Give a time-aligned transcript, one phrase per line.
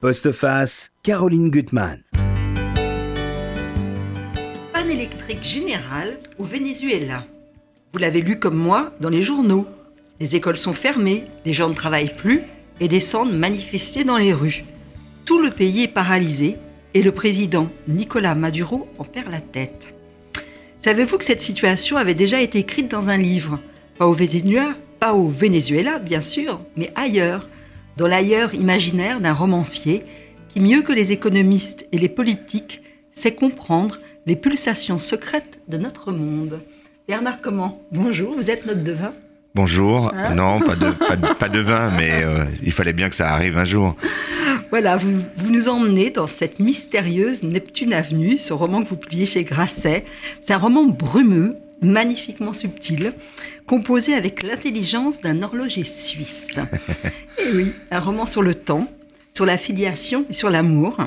[0.00, 2.04] Postface, Caroline Gutmann.
[4.72, 7.26] Panne électrique générale au Venezuela.
[7.92, 9.66] Vous l'avez lu comme moi dans les journaux.
[10.20, 12.42] Les écoles sont fermées, les gens ne travaillent plus
[12.78, 14.62] et descendent manifester dans les rues.
[15.24, 16.58] Tout le pays est paralysé
[16.94, 19.94] et le président Nicolas Maduro en perd la tête.
[20.80, 23.58] Savez-vous que cette situation avait déjà été écrite dans un livre?
[23.98, 27.48] Pas au Venezuela, pas au Venezuela bien sûr, mais ailleurs,
[27.98, 30.04] dans l'ailleurs imaginaire d'un romancier
[30.48, 32.80] qui, mieux que les économistes et les politiques,
[33.10, 36.60] sait comprendre les pulsations secrètes de notre monde.
[37.08, 39.12] Bernard Comment, bonjour, vous êtes notre devin
[39.56, 43.30] Bonjour, hein non, pas de, pas, de, vin, mais euh, il fallait bien que ça
[43.30, 43.96] arrive un jour.
[44.70, 49.26] Voilà, vous, vous, nous emmenez dans cette mystérieuse Neptune Avenue, ce roman que vous publiez
[49.26, 50.04] chez Grasset.
[50.40, 53.12] C'est un roman brumeux, magnifiquement subtil,
[53.66, 56.58] composé avec l'intelligence d'un horloger suisse.
[57.38, 58.88] et oui, un roman sur le temps,
[59.32, 60.98] sur la filiation et sur l'amour.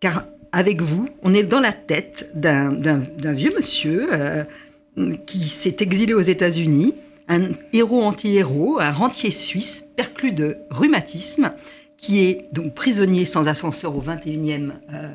[0.00, 4.44] Car avec vous, on est dans la tête d'un vieux monsieur euh,
[5.26, 6.94] qui s'est exilé aux États-Unis,
[7.28, 11.52] un héros anti-héros, un rentier suisse perclus de rhumatisme,
[11.98, 15.12] qui est donc prisonnier sans ascenseur au 21e euh,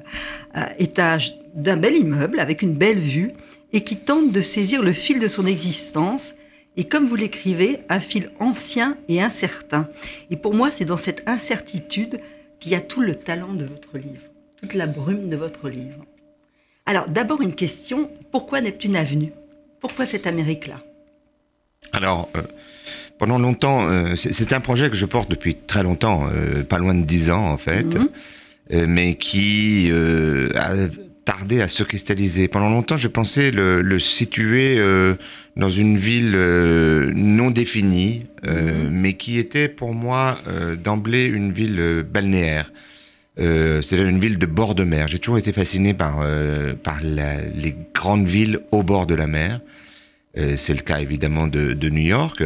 [0.58, 3.32] euh, étage d'un bel immeuble avec une belle vue
[3.74, 6.36] et qui tente de saisir le fil de son existence
[6.78, 9.90] et comme vous l'écrivez, un fil ancien et incertain.
[10.30, 12.22] Et pour moi, c'est dans cette incertitude
[12.60, 14.24] qu'il y a tout le talent de votre livre,
[14.58, 16.06] toute la brume de votre livre.
[16.86, 19.34] Alors d'abord une question, pourquoi Neptune Avenue?
[19.80, 20.82] Pourquoi cette Amérique-là?
[21.92, 22.42] Alors, euh,
[23.18, 26.94] pendant longtemps, euh, c'est un projet que je porte depuis très longtemps, euh, pas loin
[26.94, 28.86] de dix ans en fait, mhm.
[28.88, 29.92] mais qui
[30.56, 30.76] a
[31.32, 32.50] tardé à se cristalliser.
[32.50, 35.16] Pendant longtemps, je pensais le, situer euh,
[35.56, 38.90] dans une ville euh, non définie, euh, mhm.
[38.92, 40.38] mais qui était pour moi
[40.84, 42.74] d'emblée une ville balnéaire.
[43.38, 45.08] C'est-à-dire une ville de bord de mer.
[45.08, 46.24] J'ai toujours été fasciné par,
[46.84, 49.62] par les grandes villes au bord de la mer.
[50.36, 52.44] c'est le cas évidemment de, de New York.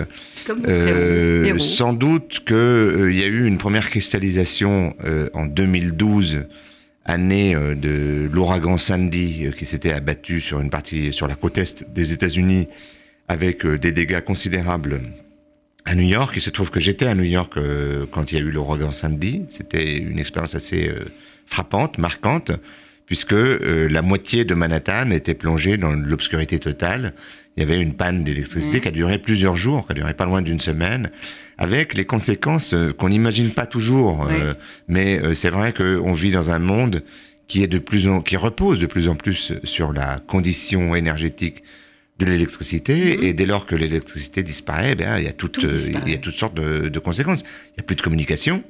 [1.59, 4.95] sans doute qu'il y a eu une première cristallisation
[5.33, 6.45] en 2012
[7.05, 11.57] année euh, de l'ouragan Sandy euh, qui s'était abattu sur une partie, sur la côte
[11.57, 12.67] est des États-Unis
[13.27, 15.01] avec euh, des dégâts considérables
[15.85, 16.33] à New York.
[16.35, 17.59] Il se trouve que j'étais à New York
[18.09, 19.43] quand il y a eu l'ouragan Sandy.
[19.49, 20.91] C'était une expérience assez
[21.45, 22.51] frappante, marquante,
[23.05, 27.13] puisque la moitié de Manhattan était plongée dans l'obscurité totale
[27.55, 30.25] il y avait une panne d'électricité qui a duré plusieurs jours, qui a duré pas
[30.25, 31.09] loin d'une semaine,
[31.57, 34.27] avec les conséquences euh, qu'on n'imagine pas toujours.
[34.27, 34.53] Euh,
[34.89, 37.03] mais euh, c'est vrai qu'on vit dans un monde
[37.47, 41.63] qui est de plus en, qui repose de plus en plus sur la condition énergétique
[42.19, 43.17] de l'électricité.
[43.17, 43.23] Mhm.
[43.23, 46.35] Et dès lors que l'électricité disparaît, eh il y a toutes, il y a toutes
[46.35, 47.41] sortes de, de conséquences.
[47.41, 48.63] Il n'y a plus de communication.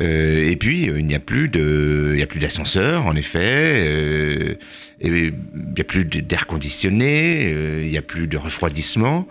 [0.00, 3.14] Euh, et puis euh, il n'y a plus de, il y a plus d'ascenseur en
[3.16, 4.54] effet, euh,
[5.00, 5.34] et il
[5.74, 7.50] n'y a plus d'air conditionné,
[7.82, 9.28] il n'y a plus de refroidissement.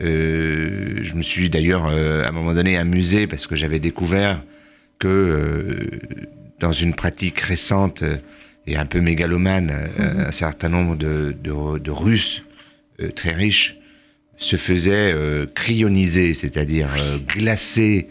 [0.00, 4.42] je me suis d'ailleurs à un moment donné amusé parce que j'avais découvert
[4.98, 5.88] que
[6.60, 8.04] dans une pratique récente
[8.66, 10.20] et un peu mégalomane, mhm.
[10.26, 12.44] un certain nombre de, de, de Russes
[13.16, 13.76] très riches
[14.36, 15.12] se faisaient
[15.54, 16.90] cryoniser, c'est-à-dire
[17.26, 18.08] glacer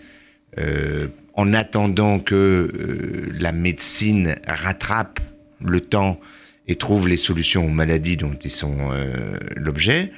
[1.40, 5.22] en attendant que euh, la médecine rattrape
[5.64, 6.20] le temps
[6.68, 10.12] et trouve les solutions aux maladies dont ils sont euh, l'objet.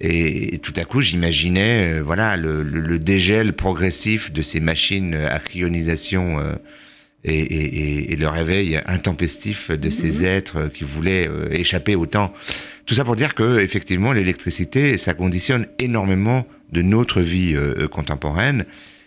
[0.00, 6.40] Et, tout à coup, j'imaginais, euh, voilà, le, dégel progressif de ces machines à cryonisation
[7.22, 10.24] et, le réveil intempestif de ces mhm.
[10.24, 12.34] êtres qui voulaient échapper au temps.
[12.86, 17.54] Tout ça pour dire que, effectivement, l'électricité, ça conditionne énormément de notre vie
[17.92, 18.64] contemporaine.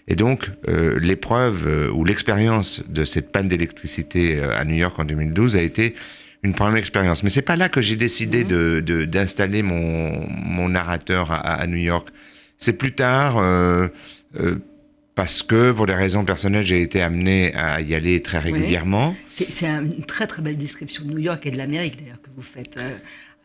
[0.10, 4.98] Et donc, euh, l'épreuve euh, ou l'expérience de cette panne d'électricité euh, à New York
[4.98, 5.94] en 2012 a été
[6.42, 7.22] une première expérience.
[7.22, 8.82] Mais c'est pas là que j'ai décidé mhm.
[8.82, 12.10] de, d'installer mon, mon narrateur à, New York.
[12.58, 13.42] C'est plus tard,
[15.16, 19.16] parce que pour des raisons personnelles, j'ai été amené à y aller très régulièrement.
[19.30, 22.42] C'est, une très très belle description de New York et de l'Amérique d'ailleurs que vous
[22.42, 22.80] faites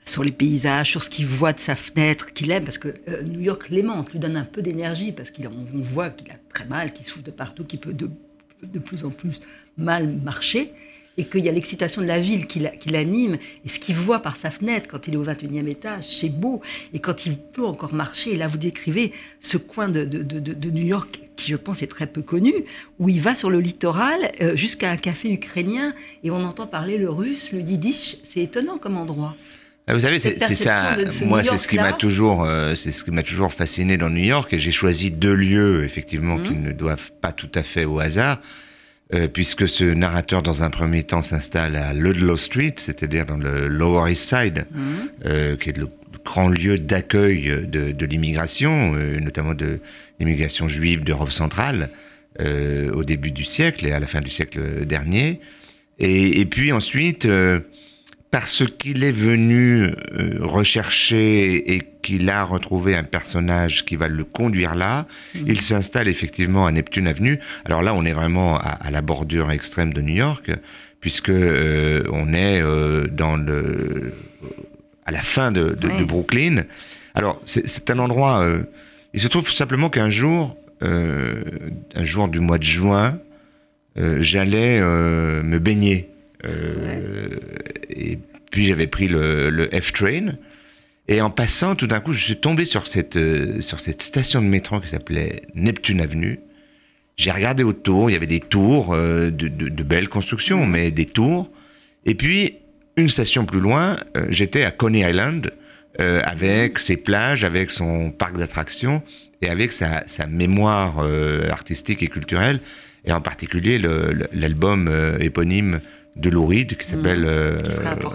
[0.05, 3.23] sur les paysages, sur ce qu'il voit de sa fenêtre, qu'il aime, parce que euh,
[3.23, 6.93] New York l'aimante, lui donne un peu d'énergie, parce qu'on voit qu'il a très mal,
[6.93, 8.11] qu'il souffre de partout, qu'il peut de,
[8.62, 9.41] de, plus en plus
[9.79, 10.73] mal marcher,
[11.17, 12.61] et qu'il y a l'excitation de la ville qui
[12.91, 16.29] l'anime, et ce qu'il voit par sa fenêtre quand il est au 21e étage, c'est
[16.29, 16.61] beau,
[16.93, 20.05] et quand il peut encore marcher, et là vous décrivez ce coin de,
[20.71, 22.53] New York qui je pense est très peu connu,
[22.99, 26.99] où il va sur le littoral euh, jusqu'à un café ukrainien, et on entend parler
[26.99, 29.37] le russe, le yiddish, c'est étonnant comme endroit.
[29.87, 30.97] Ah, vous savez, c'est ça.
[31.27, 34.25] Moi, c'est ce qui m'a toujours, euh, c'est ce qui m'a toujours fasciné dans New
[34.25, 34.53] York.
[34.55, 36.63] Et j'ai choisi deux lieux, effectivement, qui mhm.
[36.63, 38.41] ne doivent pas tout à fait au hasard.
[39.13, 43.69] euh, puisque ce narrateur, dans un premier temps, s'installe à Ludlow Street, c'est-à-dire dans le
[43.69, 44.67] Lower East Side,
[45.27, 45.89] euh, qui est le
[46.25, 49.81] grand lieu d'accueil de, de l'immigration, notamment de
[50.19, 51.91] l'immigration juive d'Europe centrale,
[52.41, 55.41] au début du siècle et à la fin du siècle dernier.
[55.99, 57.29] Et, et puis ensuite,
[58.35, 64.25] parce qu'il est venu euh, rechercher et qu'il a retrouvé un personnage qui va le
[64.25, 67.39] conduire là, il s'installe effectivement à Neptune Avenue.
[67.65, 70.51] Alors là, on est vraiment à, à la bordure extrême de New York,
[71.01, 74.13] puisque euh, on est euh, dans le
[75.07, 76.05] à la fin de, de- de Oui.
[76.05, 76.65] Brooklyn.
[77.15, 78.43] Alors c'est un endroit.
[78.43, 78.65] euh,
[79.13, 83.17] il se trouve simplement qu'un jour, un jour du mois de juin,
[83.97, 86.09] j'allais me baigner.
[86.44, 87.29] Euh,
[87.91, 88.19] Et
[88.50, 90.35] puis j'avais pris le, F-Train.
[91.08, 94.41] Et en passant, tout d'un coup, je suis tombé sur cette, euh, sur cette station
[94.41, 96.41] de métro qui s'appelait Neptune Avenue.
[97.17, 101.05] J'ai regardé autour, il y avait des tours, euh, de, de- belles constructions, mais des
[101.05, 101.50] tours.
[102.06, 102.56] Et puis,
[102.96, 103.99] une station plus loin,
[104.31, 105.50] j'étais à Coney Island,
[105.99, 109.02] avec ses plages, avec son parc d'attractions
[109.43, 111.00] et avec sa, sa mémoire
[111.50, 112.61] artistique et culturelle,
[113.05, 113.81] et en particulier
[114.32, 114.88] l'album
[115.19, 115.81] éponyme
[116.17, 117.59] de Lou Reed qui s'appelle euh,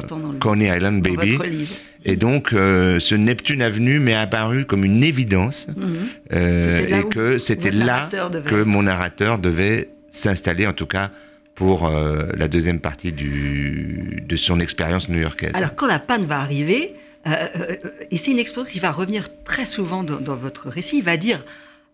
[0.08, 1.68] dans, le, Coney Island Baby.
[2.06, 5.68] Et donc, euh, ce Neptune Avenue m'est apparu comme une évidence,
[6.32, 8.10] euh, là et où que c'était là
[8.46, 11.12] que mon narrateur devait s'installer, en tout cas
[11.60, 15.52] pour euh, la deuxième partie du, de son expérience new-yorkaise.
[15.56, 16.96] Alors, quand la panne va arriver,
[17.28, 20.70] euh, euh, euh, et c'est une expression qui va revenir très souvent dans, dans votre
[20.70, 21.44] récit, il va dire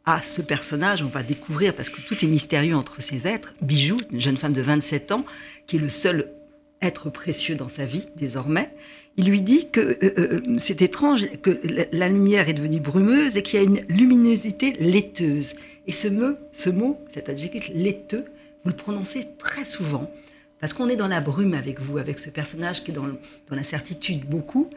[0.06, 3.98] à ce personnage, on va découvrir, parce que tout est mystérieux entre ces êtres, Bijou,
[4.12, 5.26] une jeune femme de 27 ans,
[5.66, 6.32] qui est le seul
[6.82, 8.70] être précieux dans sa vie désormais,
[9.18, 11.60] il lui dit que euh, euh, c'est étrange, que
[11.92, 15.56] la, lumière est devenue brumeuse et qu'il y a une luminosité laiteuse.
[15.88, 18.26] Et ce mot, ce mot, cet adjectif laiteux,
[18.64, 20.12] vous le prononcez très souvent,
[20.60, 23.08] parce qu'on est dans la brume avec vous, avec ce personnage qui est dans,
[23.50, 24.70] l'incertitude beaucoup.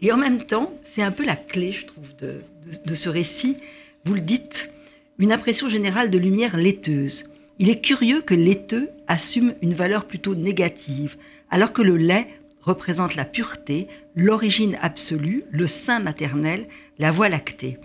[0.00, 3.56] Et en même temps, c'est un peu la clé, je trouve, de ce récit.
[4.08, 4.70] Vous le dites,
[5.18, 7.28] une impression générale de lumière laiteuse.
[7.58, 11.18] Il est curieux que laiteux assume une valeur plutôt négative,
[11.50, 12.26] alors que le lait
[12.62, 16.68] représente la pureté, l'origine absolue, le sein maternel,
[16.98, 17.76] la voie lactée.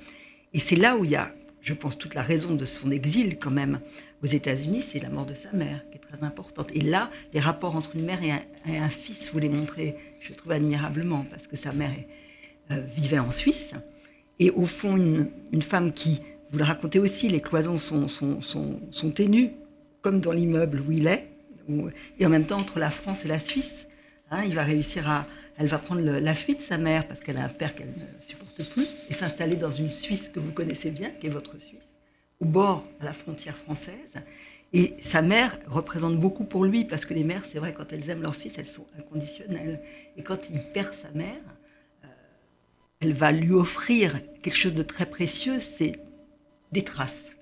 [0.53, 3.37] Et c'est là où il y a, je pense, toute la raison de son exil
[3.37, 3.81] quand même
[4.23, 6.69] aux États-Unis, c'est la mort de sa mère qui est très importante.
[6.73, 10.53] Et là, les rapports entre une mère et un, fils, vous les montrez, je trouve
[10.53, 11.91] admirablement, parce que sa mère
[12.71, 13.73] euh, vivait en Suisse.
[14.43, 19.51] Et au fond, une, femme qui, vous le racontez aussi, les cloisons sont, sont, ténues,
[20.01, 21.29] comme dans l'immeuble où il est,
[22.19, 23.87] et en même temps entre la France et la Suisse.
[24.31, 25.27] Hein, il va réussir à.
[25.55, 28.69] Elle va prendre la fuite, sa mère, parce qu'elle a un père qu'elle ne supporte
[28.71, 31.97] plus, et s'installer dans une Suisse que vous connaissez bien, qui est votre Suisse,
[32.41, 34.15] au bord à la frontière française.
[34.73, 38.09] Et sa mère représente beaucoup pour lui, parce que les mères, c'est vrai, quand elles
[38.09, 39.79] aiment leur fils, elles sont inconditionnelles.
[40.17, 41.39] Et quand il perd sa mère,
[43.03, 45.93] elle va lui offrir quelque chose de très précieux, c'est
[46.71, 47.35] des traces.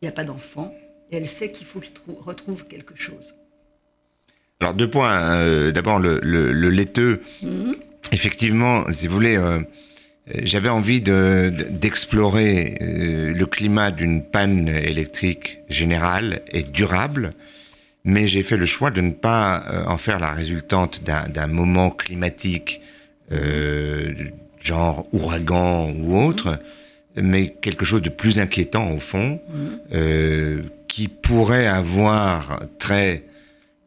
[0.00, 0.74] Il n'y a pas d'enfant,
[1.10, 3.34] et elle sait qu'il faut qu'il trou- retrouve quelque chose.
[4.60, 5.18] Alors deux points.
[5.32, 7.22] euh, D'abord le, le, le laiteux.
[7.42, 7.76] Mhm.
[8.12, 9.60] Effectivement, si vous voulez, euh,
[10.26, 17.32] j'avais envie de- de- d'explorer euh, le climat d'une panne électrique générale et durable,
[18.04, 22.80] mais j'ai fait le choix de ne pas en faire la résultante d'un moment climatique,
[24.66, 26.58] genre ouragan ou autre,
[27.14, 29.40] mais quelque chose de plus inquiétant au fond,
[29.92, 33.24] euh, qui pourrait avoir trait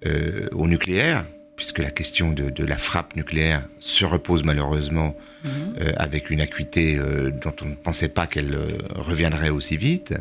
[0.05, 5.91] euh, au nucléaire, puisque la question de, de la frappe nucléaire se repose malheureusement euh,
[5.97, 6.97] avec une acuité
[7.41, 8.57] dont on ne pensait pas qu'elle
[8.95, 10.13] reviendrait aussi vite.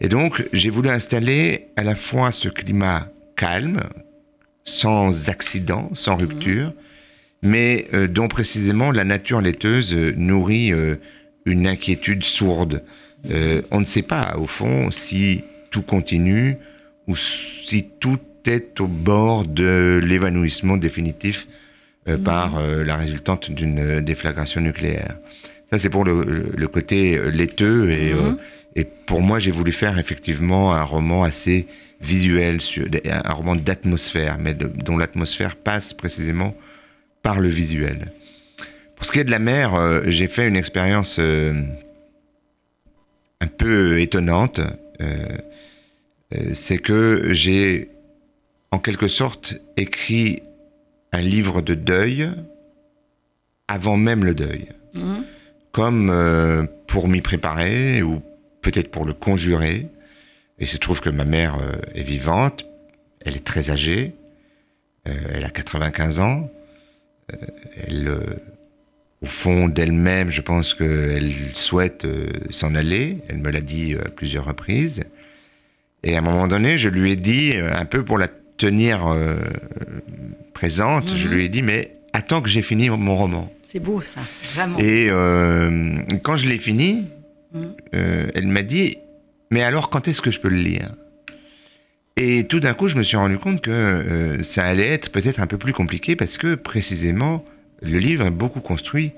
[0.00, 3.80] Et donc, j'ai voulu installer à la fois ce climat calme,
[4.64, 6.72] sans accident, sans rupture,
[7.42, 10.96] mais euh, dont précisément la nature laiteuse euh, nourrit euh,
[11.44, 12.82] une inquiétude sourde.
[13.30, 16.56] Euh, on ne sait pas, au fond, si tout continue
[17.06, 21.46] ou si tout est au bord de l'évanouissement définitif
[22.08, 25.16] euh, par la résultante d'une déflagration nucléaire.
[25.70, 27.90] Ça, c'est pour le, côté laiteux.
[27.90, 28.32] Et, euh,
[28.76, 31.66] et pour moi, j'ai voulu faire effectivement un roman assez
[32.00, 36.54] visuel, sur, un roman d'atmosphère, mais de- dont l'atmosphère passe précisément
[37.26, 38.12] par le visuel.
[38.94, 41.60] Pour ce qui est de la mer, euh, j'ai fait une expérience euh,
[43.40, 44.60] un peu étonnante.
[45.00, 45.26] Euh,
[46.36, 47.88] euh, c'est que j'ai,
[48.70, 50.44] en quelque sorte, écrit
[51.10, 52.30] un livre de deuil
[53.66, 54.68] avant même le deuil.
[54.94, 55.24] Mhm.
[55.72, 58.22] Comme pour m'y préparer, ou
[58.62, 59.88] peut-être pour le conjurer.
[60.58, 61.58] Et il se trouve que ma mère
[61.92, 62.66] est vivante,
[63.20, 64.14] elle est très âgée,
[65.04, 66.48] elle a 95 ans,
[67.86, 68.18] elle,
[69.22, 72.06] au fond d'elle-même, je pense qu'elle souhaite
[72.50, 75.04] s'en aller, elle me l'a dit à plusieurs reprises.
[76.02, 79.14] Et à un moment donné, je lui ai dit, un peu pour la tenir
[80.56, 81.34] présente, je mhm.
[81.34, 83.52] lui ai dit, mais attends que j'ai fini mon roman.
[83.62, 84.20] C'est beau ça,
[84.54, 84.78] vraiment.
[84.78, 87.04] Et euh, quand je l'ai fini,
[87.52, 87.74] mhm.
[87.94, 88.96] euh, elle m'a dit,
[89.50, 90.94] mais alors quand est-ce que je peux le lire?
[92.16, 95.40] Et tout d'un coup, je me suis rendu compte que euh, ça allait être peut-être
[95.40, 97.44] un peu plus compliqué parce que précisément,
[97.82, 99.12] le livre est beaucoup construit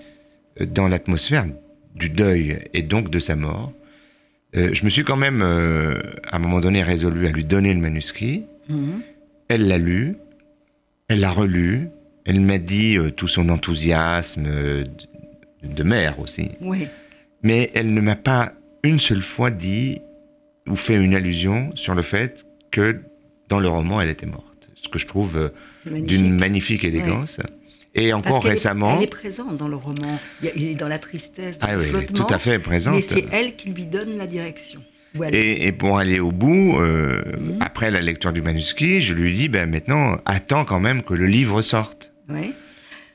[0.60, 1.46] dans l'atmosphère
[1.94, 3.72] du deuil et donc de sa mort.
[4.52, 8.44] je me suis quand même, à un moment donné, résolu à lui donner le manuscrit.
[8.68, 9.00] Mhm.
[9.48, 10.16] Elle l'a lu,
[11.08, 11.90] elle l'a relu,
[12.28, 14.84] elle m'a dit euh, tout son enthousiasme euh,
[15.62, 16.50] de, mère aussi.
[16.60, 16.86] Oui.
[17.42, 18.52] Mais elle ne m'a pas
[18.82, 20.02] une seule fois dit
[20.66, 23.00] ou fait une allusion sur le fait que
[23.48, 24.68] dans le roman, elle était morte.
[24.82, 25.48] Ce que je trouve euh,
[26.00, 27.40] d'une magnifique élégance.
[27.94, 28.96] Et encore récemment.
[28.98, 30.20] elle est présente dans le roman.
[30.42, 32.94] Il est dans la tristesse, dans ah le oui, tout à fait présente.
[32.94, 34.80] Mais c'est elle qui lui donne la direction.
[35.32, 37.56] Et, pour aller au bout, euh, mhm.
[37.60, 41.26] après la lecture du manuscrit, je lui dis, ben maintenant, attends quand même que le
[41.26, 42.12] livre sorte.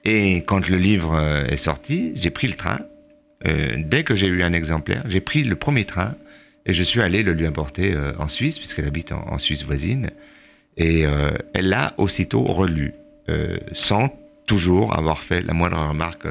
[0.05, 2.79] Et quand le livre euh, est sorti, j'ai pris le train.
[3.47, 6.15] Euh, dès que j'ai eu un exemplaire, j'ai pris le premier train
[6.65, 10.09] et je suis allé le lui apporter en Suisse, puisqu'elle habite en, Suisse voisine.
[10.77, 11.03] Et
[11.53, 12.93] elle l'a aussitôt relu,
[13.73, 14.09] sans
[14.45, 16.25] toujours avoir fait la moindre remarque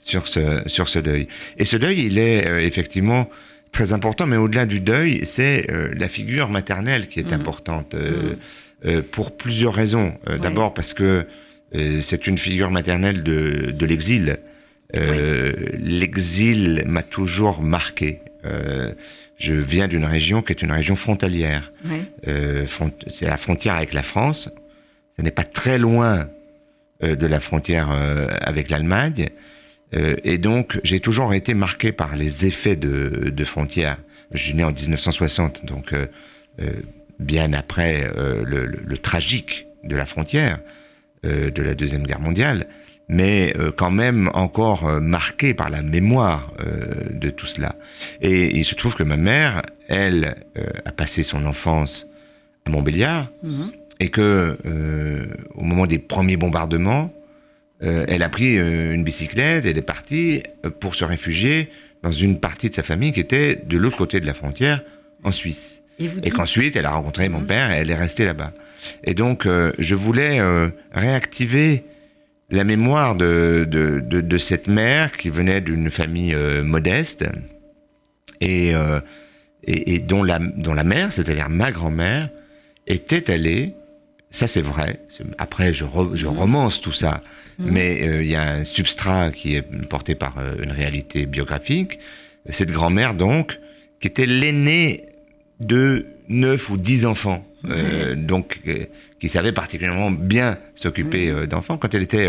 [0.00, 1.28] sur, ce, sur ce deuil.
[1.58, 3.28] Et ce deuil, il est effectivement
[3.74, 7.40] très important, mais au-delà du deuil, c'est euh, la figure maternelle qui est mmh.
[7.40, 8.36] importante euh, mmh.
[8.86, 10.14] euh, pour plusieurs raisons.
[10.40, 11.26] D'abord parce que
[12.00, 14.38] c'est une figure maternelle de, de l'exil.
[14.92, 18.20] L'exil m'a toujours marqué.
[19.38, 21.72] Je viens d'une région qui est une région frontalière.
[22.24, 24.50] c'est la frontière avec la France.
[25.16, 26.28] Ce n'est pas très loin
[27.02, 27.90] de la frontière
[28.40, 29.30] avec l'Allemagne.
[29.94, 33.98] Euh, et donc, j'ai toujours été marqué par les effets de, de frontières.
[34.32, 36.06] Je suis né en 1960, donc euh,
[36.60, 36.70] euh,
[37.18, 38.10] bien après
[38.44, 40.58] le, le, tragique de la frontière
[41.22, 42.66] de la Deuxième Guerre mondiale,
[43.08, 46.52] mais quand même encore marqué par la mémoire
[47.10, 47.74] de tout cela.
[48.22, 50.36] Et il se trouve que ma mère, elle,
[50.84, 52.10] a passé son enfance
[52.64, 53.72] à Montbéliard, mhm.
[54.00, 54.56] et que
[55.54, 57.12] au moment des premiers bombardements,
[57.84, 61.70] euh, elle a pris euh, une bicyclette, elle est partie euh, pour se réfugier
[62.02, 64.82] dans une partie de sa famille qui était de l'autre côté de la frontière,
[65.22, 65.80] en Suisse.
[65.98, 67.46] Et, qu'ensuite, elle a rencontré mon mhm.
[67.46, 68.52] père et elle est restée là-bas.
[69.04, 69.46] Et donc,
[69.78, 70.40] je voulais
[70.92, 71.84] réactiver
[72.54, 77.24] la mémoire de, de, cette mère qui venait d'une famille modeste
[78.40, 78.72] et,
[79.64, 82.30] et, dont, la, dont la mère, c'est-à-dire ma grand-mère,
[82.86, 83.74] était allée
[84.34, 84.98] ça, c'est vrai.
[85.38, 85.84] Après, je,
[86.14, 86.38] je, mhm.
[86.38, 87.22] romance tout ça.
[87.60, 87.70] Mhm.
[87.70, 92.00] Mais euh, il y a un substrat qui est porté par euh, une réalité biographique.
[92.50, 93.60] Cette grand-mère, donc,
[94.00, 95.04] qui était l'aînée
[95.60, 97.46] de neuf ou dix enfants.
[97.70, 98.60] Euh, donc,
[99.20, 101.46] qui savait particulièrement bien s'occuper mhm.
[101.46, 101.76] d'enfants.
[101.76, 102.28] Quand elle était,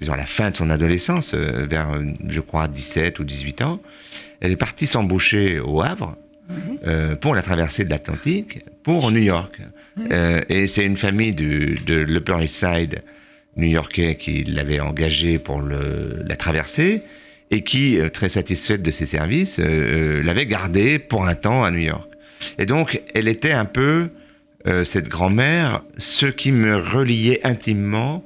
[0.00, 3.80] disons, à la fin de son adolescence, vers, je crois, 17 ou 18 ans,
[4.40, 6.16] elle est partie s'embaucher au Havre
[7.20, 9.60] pour la traversée de l'Atlantique pour New York.
[10.10, 13.02] Euh, et c'est une famille du, de l'Upper East Side
[13.56, 17.02] new-yorkais qui l'avait engagée pour le, la traversée
[17.50, 21.70] et qui, euh, très satisfaite de ses services, euh, l'avait gardée pour un temps à
[21.70, 22.08] New York.
[22.58, 24.10] Et donc, elle était un peu,
[24.84, 28.24] cette grand-mère, ce qui me reliait intimement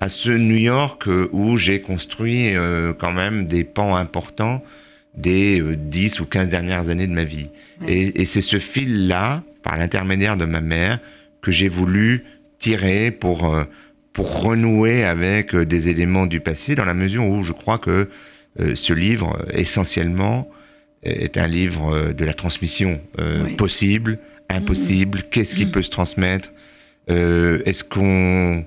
[0.00, 2.54] à ce New York où j'ai construit
[2.98, 4.62] quand même des pans importants
[5.14, 7.50] des 10 ou 15 dernières années de ma vie.
[7.86, 11.00] Et, et c'est ce fil-là par l'intermédiaire de ma mère,
[11.40, 12.24] que j'ai voulu
[12.58, 13.64] tirer pour, euh,
[14.12, 18.08] pour renouer avec euh, des éléments du passé, dans la mesure où je crois que
[18.60, 20.48] euh, ce livre, essentiellement,
[21.02, 22.98] est un livre de la transmission
[23.58, 25.22] possible, impossible, mmh.
[25.30, 25.70] qu'est-ce qui mmh.
[25.70, 26.52] peut se transmettre,
[27.08, 28.64] est-ce qu'on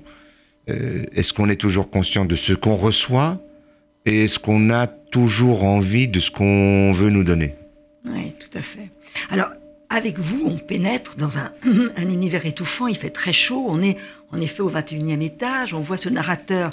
[0.66, 3.40] est-ce qu'on est toujours conscient de ce qu'on reçoit?
[4.06, 7.54] Et est-ce qu'on a toujours envie de ce qu'on veut nous donner?
[8.08, 8.90] Oui, tout à fait.
[9.30, 9.48] Alors,
[9.90, 11.52] avec vous, on pénètre dans un,
[11.98, 13.96] univers étouffant, il fait très chaud, on est
[14.32, 16.70] en effet au 21e étage, on voit ce narrateur.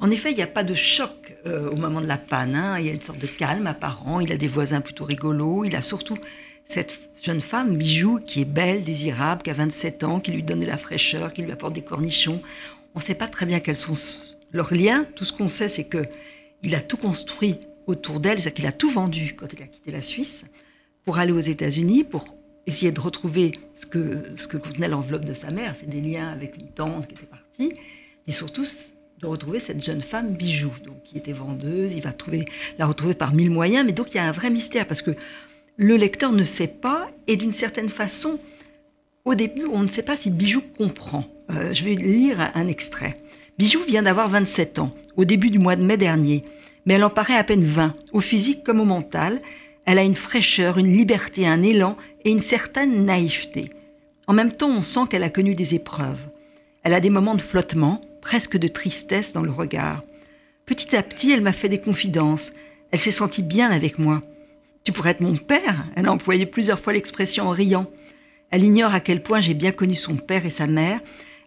[0.00, 2.78] En effet, il n'y a pas de choc euh, au moment de la panne, hein.
[2.78, 5.74] il y a une sorte de calme apparent, il a des voisins plutôt rigolos, il
[5.76, 6.18] a surtout
[6.68, 10.60] cette jeune femme, Bijou, qui est belle, désirable, qui a 27 ans, qui lui donne
[10.60, 12.40] de la fraîcheur, qui lui apporte des cornichons.
[12.94, 13.94] On ne sait pas très bien quels sont
[14.52, 16.04] leurs liens, tout ce qu'on sait c'est que
[16.62, 19.90] il a tout construit autour d'elle, c'est-à-dire qu'il a tout vendu quand il a quitté
[19.90, 20.44] la Suisse
[21.04, 25.74] pour aller aux États-Unis, pour essayer de retrouver ce que, contenait l'enveloppe de sa mère,
[25.74, 27.72] c'est des liens avec une tante qui était partie,
[28.26, 28.66] et surtout
[29.20, 32.44] de retrouver cette jeune femme bijou, donc qui était vendeuse, il va trouver,
[32.78, 35.12] la retrouver par mille moyens, mais donc il y a un vrai mystère, parce que
[35.78, 38.40] le lecteur ne sait pas, et d'une certaine façon,
[39.24, 41.24] au début, on ne sait pas si Bijou comprend.
[41.50, 43.16] Euh, je vais lire un extrait.
[43.58, 46.44] Bijou vient d'avoir 27 ans, au début du mois de mai dernier,
[46.84, 49.40] mais elle en paraît à peine 20, au physique comme au mental.
[49.84, 53.70] Elle a une fraîcheur, une liberté, un élan et une certaine naïveté.
[54.26, 56.26] En même temps, on sent qu'elle a connu des épreuves.
[56.82, 60.02] Elle a des moments de flottement, presque de tristesse dans le regard.
[60.66, 62.52] Petit à petit, elle m'a fait des confidences.
[62.90, 64.22] Elle s'est sentie bien avec moi.
[64.84, 67.90] Tu pourrais être mon père Elle a employé plusieurs fois l'expression en riant.
[68.50, 71.00] Elle ignore à quel point j'ai bien connu son père et sa mère.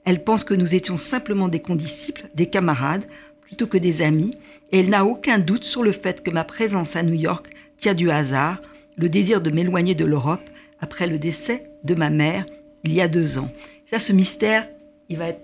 [0.05, 3.05] Elle pense que nous étions simplement des condisciples, des camarades,
[3.41, 4.35] plutôt que des amis,
[4.71, 7.93] et elle n'a aucun doute sur le fait que ma présence à New York tient
[7.93, 8.59] du hasard,
[8.97, 10.47] le désir de m'éloigner de l'Europe
[10.79, 12.45] après le décès de ma mère
[12.83, 13.51] il y a deux ans.
[13.85, 14.67] Ça, ce mystère,
[15.09, 15.41] il va être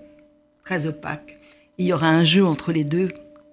[0.63, 1.37] très opaque.
[1.77, 3.09] Il y aura un jeu entre les deux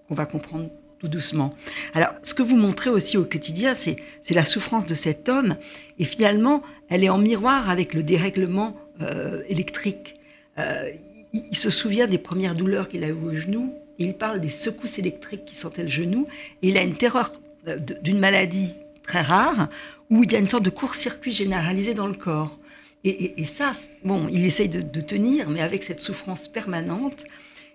[0.08, 0.70] qu'on va comprendre
[1.08, 1.54] doucement.
[1.94, 3.96] Alors, ce que vous montrez aussi au quotidien, c'est
[4.30, 5.56] la souffrance de cet homme,
[5.98, 10.16] et finalement, elle est en miroir avec le dérèglement euh, électrique.
[10.58, 10.90] Euh,
[11.32, 14.50] il, se souvient des premières douleurs qu'il a eues au genou, et il parle des
[14.50, 16.26] secousses électriques qui sentaient le genou,
[16.62, 17.32] et il a une terreur
[17.66, 19.68] euh, d'une maladie très rare,
[20.10, 22.58] où il y a une sorte de court-circuit généralisé dans le corps.
[23.06, 27.24] Et, ça, bon, il essaye de, de, tenir, mais avec cette souffrance permanente.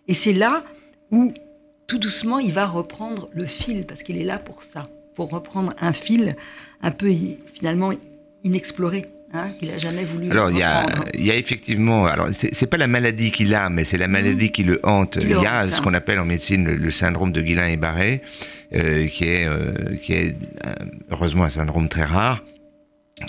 [0.08, 0.64] Et c'est là
[1.12, 1.32] où,
[1.90, 4.84] tout doucement, il va reprendre le fil, parce qu'il est là pour ça,
[5.16, 6.36] pour reprendre un fil
[6.82, 7.12] un peu
[7.52, 7.92] finalement
[8.46, 9.08] inexploré.
[9.32, 10.32] Hein, qu'il a jamais voulu.
[10.32, 13.84] Alors il y a, y a, effectivement, alors c'est pas la maladie qu'il a, mais
[13.84, 14.52] c'est la maladie mmh.
[14.52, 15.20] qui le hante.
[15.22, 15.82] il y a ce hein.
[15.84, 18.24] qu'on appelle en médecine le, syndrome de Guillain et Barré,
[18.74, 20.74] euh, qui est euh, qui est euh,
[21.12, 22.44] heureusement un syndrome très rare,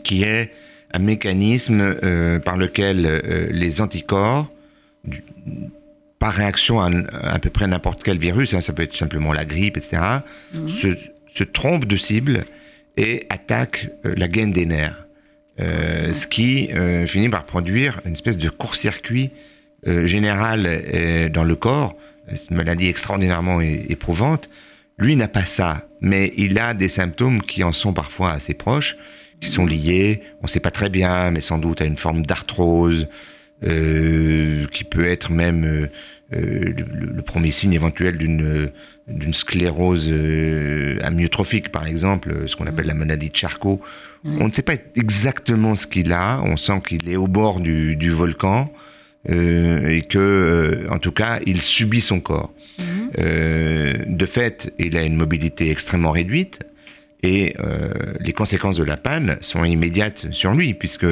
[0.03, 0.53] qui est
[0.95, 1.95] un mécanisme
[2.41, 4.51] par lequel les anticorps
[6.21, 6.91] par réaction à,
[7.23, 10.01] à, peu près n'importe quel virus, hein, ça peut être simplement la grippe, etc.,
[10.55, 10.69] mmh.
[10.69, 10.89] se,
[11.27, 12.45] se trompent de cible
[12.97, 15.07] et attaque euh, la gaine des nerfs.
[15.59, 19.31] Euh, ce qui euh, finit par produire une espèce de court-circuit
[20.05, 21.97] général dans le corps,
[22.51, 24.51] une maladie extraordinairement éprouvante.
[24.99, 28.99] Lui n'a pas ça, mais il a des symptômes qui en sont parfois assez proches,
[29.41, 32.27] qui sont liés, on ne sait pas très bien, mais sans doute à une forme
[32.27, 33.09] d'arthrose,
[33.63, 35.89] qui peut être même
[36.31, 38.71] le, premier signe éventuel d'une
[39.11, 43.81] d'une sclérose euh, amyotrophique, par exemple, ce qu'on appelle la maladie de Charcot.
[44.25, 44.43] Mm.
[44.43, 46.41] On ne sait pas exactement ce qu'il a.
[46.45, 48.73] On sent qu'il est au bord du, volcan
[49.29, 52.53] euh, et que, euh, en tout cas, il subit son corps.
[52.79, 54.15] Mm.
[54.15, 56.61] de fait, il a une mobilité extrêmement réduite
[57.23, 57.55] et
[58.21, 61.05] les conséquences de la panne sont immédiates sur lui, puisque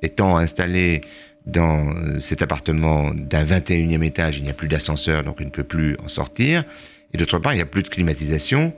[0.00, 1.02] étant installé
[1.50, 5.64] dans cet appartement d'un 21e étage, il n'y a plus d'ascenseur, donc il ne peut
[5.64, 6.64] plus en sortir.
[7.12, 8.72] Et d'autre part, il n'y a plus de climatisation.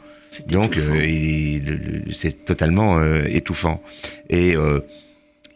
[0.46, 3.82] Donc, euh, c'est totalement euh, étouffant.
[4.30, 4.80] Et euh,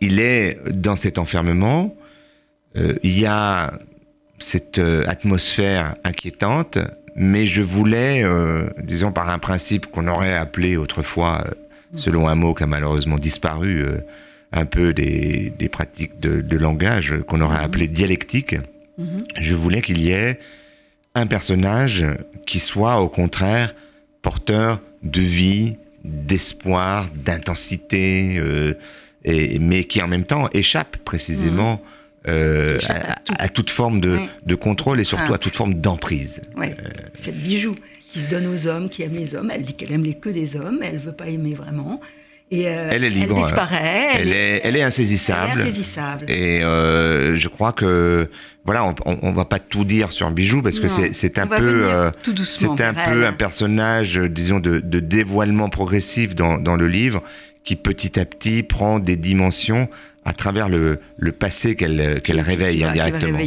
[0.01, 1.97] il est dans cet enfermement.
[2.75, 3.79] il y a
[4.39, 6.77] cette atmosphère inquiétante,
[7.15, 8.23] mais je voulais,
[8.83, 11.47] disons par un principe qu'on aurait appelé autrefois,
[11.95, 13.87] selon un mot qui a malheureusement disparu,
[14.53, 17.65] un peu des, pratiques de, langage qu'on aurait mhm.
[17.65, 18.57] appelé dialectique,
[18.99, 19.25] mhm.
[19.39, 20.39] je voulais qu'il y ait
[21.15, 22.05] un personnage
[22.47, 23.75] qui soit au contraire
[24.23, 28.75] porteur de vie, d'espoir, d'intensité, euh,
[29.25, 32.29] mais qui en même temps échappe précisément mmh.
[32.29, 32.79] euh,
[33.39, 36.43] à, toute forme de, contrôle et surtout à toute forme d'emprise.
[36.59, 36.69] Euh,
[37.15, 37.75] Cette bijou
[38.13, 40.29] qui se donne aux hommes, qui aime les hommes, elle dit qu'elle aime les que
[40.29, 42.01] des hommes, elle veut pas aimer vraiment.
[42.51, 43.35] Et euh, elle est libre.
[43.37, 44.09] Elle disparaît.
[44.15, 45.53] Elle, est, elle est insaisissable.
[45.55, 46.31] Elle est insaisissable.
[46.31, 48.31] Et euh, je crois que
[48.65, 52.11] voilà, on, on, va pas tout dire sur Bijou parce que c'est un peu euh,
[52.45, 57.23] c'est un peu un personnage, disons, de, de dévoilement progressif dans, dans, le livre
[57.65, 59.89] qui petit à petit prend des dimensions
[60.25, 63.39] à travers le, le passé qu'elle qu'elle réveille indirectement.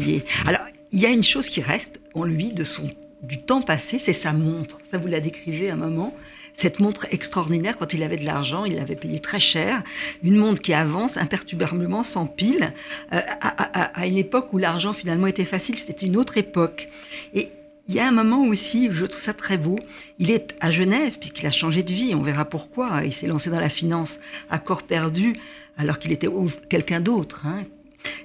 [0.46, 2.90] Alors il y a une chose qui reste en lui de son
[3.22, 4.80] du temps passé, c'est sa montre.
[4.92, 6.14] Ça vous l'a décrivé à un moment
[6.60, 9.82] cette montre extraordinaire, quand il avait de l'argent, il l'avait payé très cher,
[10.24, 12.74] une montre qui avance imperturbablement sans pile,
[13.14, 16.90] euh, à, une époque où l'argent finalement était facile, c'était une autre époque.
[17.34, 17.54] Et
[17.88, 19.80] il y a un moment aussi, je trouve ça très beau,
[20.20, 23.50] il est à Genève, puisqu'il a changé de vie, on verra pourquoi, il s'est lancé
[23.50, 24.20] dans la finance
[24.50, 25.34] à corps perdu,
[25.78, 26.28] alors qu'il était
[26.70, 27.46] quelqu'un d'autre.
[27.46, 27.62] Hein.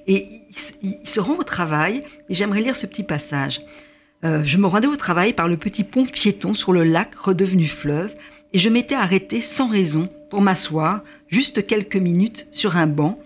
[0.09, 0.43] Et
[0.83, 3.61] il, il se rend au travail, et j'aimerais lire ce petit passage.
[4.25, 7.67] Euh, je me rendais au travail par le petit pont piéton sur le lac redevenu
[7.67, 8.15] fleuve
[8.55, 13.19] et je m'étais arrêté sans raison pour m'asseoir juste quelques minutes sur un banc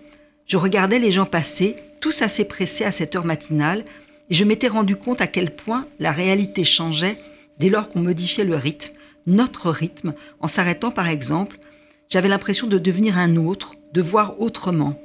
[0.45, 3.85] Je regardais les gens passer, tous assez pressés à cette heure matinale,
[4.29, 7.17] et je m'étais rendu compte à quel point la réalité changeait
[7.59, 8.93] dès lors qu'on modifiait le rythme,
[9.25, 11.59] notre rythme, en s'arrêtant par exemple.
[12.09, 14.99] J'avais l'impression de devenir un autre, de voir autrement.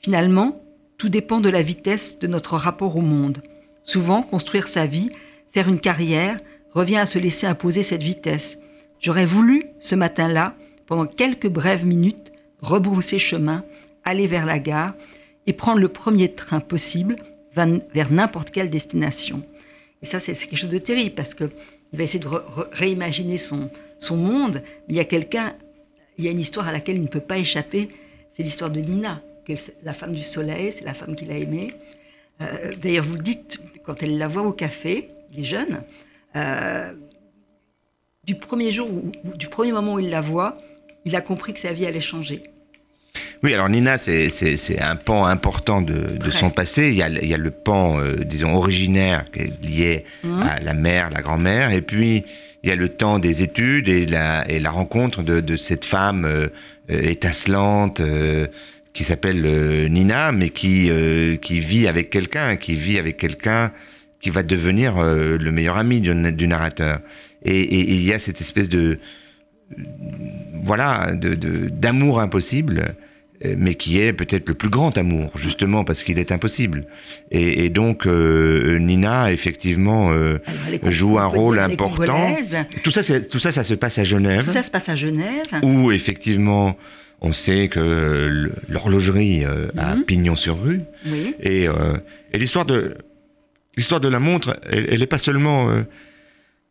[0.00, 0.62] Finalement,
[0.98, 3.40] tout dépend de la vitesse de notre rapport au monde.
[3.84, 5.10] Souvent, construire sa vie,
[5.50, 6.36] faire une carrière,
[6.72, 8.58] revient à se laisser imposer cette vitesse.
[9.00, 10.54] J'aurais voulu, ce matin-là,
[10.86, 13.64] pendant quelques brèves minutes, rebrousser chemin,
[14.04, 14.94] aller vers la gare
[15.46, 17.16] et prendre le premier train possible
[17.54, 19.42] vers n'importe quelle destination.
[20.02, 21.50] Et ça, c'est quelque chose de terrible parce que
[21.92, 22.28] il va essayer de
[22.72, 23.70] réimaginer son,
[24.10, 24.62] monde.
[24.88, 25.54] Mais il y a quelqu'un,
[26.16, 27.90] il y a une histoire à laquelle il ne peut pas échapper.
[28.30, 29.20] C'est l'histoire de Nina,
[29.82, 31.74] la femme du soleil, c'est la femme qu'il a aimée.
[32.42, 35.82] Euh, d'ailleurs, vous le dites quand elle la voit au café, il est jeune.
[36.36, 36.92] Euh,
[38.24, 40.58] du premier jour, ou, du premier moment où il la voit,
[41.04, 42.44] il a compris que sa vie allait changer.
[43.42, 46.90] Oui, alors Nina, c'est un pan important de, son passé.
[46.90, 50.42] Il y a, il y a le pan, euh, disons, originaire qui est lié mmh.
[50.42, 52.24] à la mère, la grand-mère, et puis
[52.62, 55.84] il y a le temps des études et la, et la rencontre de, de cette
[55.84, 56.48] femme euh,
[56.90, 58.00] euh, étincelante
[58.92, 59.42] qui s'appelle
[59.90, 60.90] Nina, mais qui,
[61.40, 63.72] qui vit avec quelqu'un, qui vit avec quelqu'un
[64.20, 67.00] qui va devenir le meilleur ami du, du narrateur.
[67.44, 68.98] Et, et, il y a cette espèce de
[70.64, 72.94] voilà, d'amour de, impossible,
[73.44, 76.86] euh, mais qui est peut-être le plus grand amour, justement parce qu'il est impossible.
[77.30, 80.38] Et, donc euh, Nina, effectivement, euh,
[80.84, 82.36] joue un rôle important.
[82.84, 84.44] Tout ça, tout ça, ça se passe à Genève.
[84.44, 85.46] Tout ça se passe à Genève.
[85.62, 86.62] Où n'est
[87.22, 90.04] on sait que l'horlogerie a mhm.
[90.04, 90.82] pignon sur rue.
[91.40, 91.66] Et,
[92.34, 92.96] l'histoire de
[93.76, 95.70] l'histoire de la montre, elle n'est pas seulement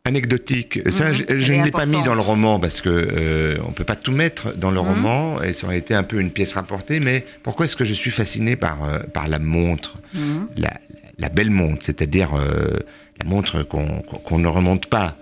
[0.04, 0.80] anecdotique.
[0.90, 1.38] Ça, mhm.
[1.38, 4.12] je, ne l'ai pas mis dans le roman parce que euh, on peut pas tout
[4.12, 4.88] mettre dans le mhm.
[4.88, 7.00] roman et ça aurait été un peu une pièce rapportée.
[7.00, 10.48] Mais pourquoi est-ce que je suis fasciné par euh, par la montre, mhm.
[10.56, 12.78] la, belle montre, c'est-à-dire euh,
[13.22, 15.16] la montre qu'on ne remonte pas,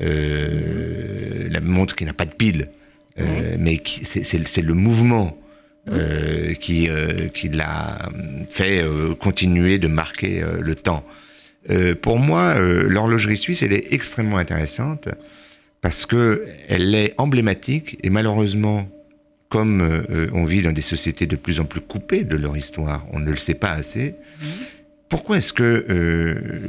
[0.00, 2.68] la montre qui n'a pas de pile,
[3.18, 5.36] mais c'est le mouvement.
[6.60, 6.88] qui,
[7.32, 8.08] qui l'a
[8.48, 8.84] fait
[9.20, 11.04] continuer de marquer le temps.
[11.70, 15.08] Euh, pour moi, euh, l'horlogerie suisse, elle est extrêmement intéressante
[15.80, 18.88] parce que elle est emblématique et malheureusement,
[19.48, 23.06] comme euh, on vit dans des sociétés de plus en plus coupées de leur histoire,
[23.12, 24.14] on ne le sait pas assez.
[24.40, 24.48] Mhm.
[25.08, 25.86] Pourquoi est-ce que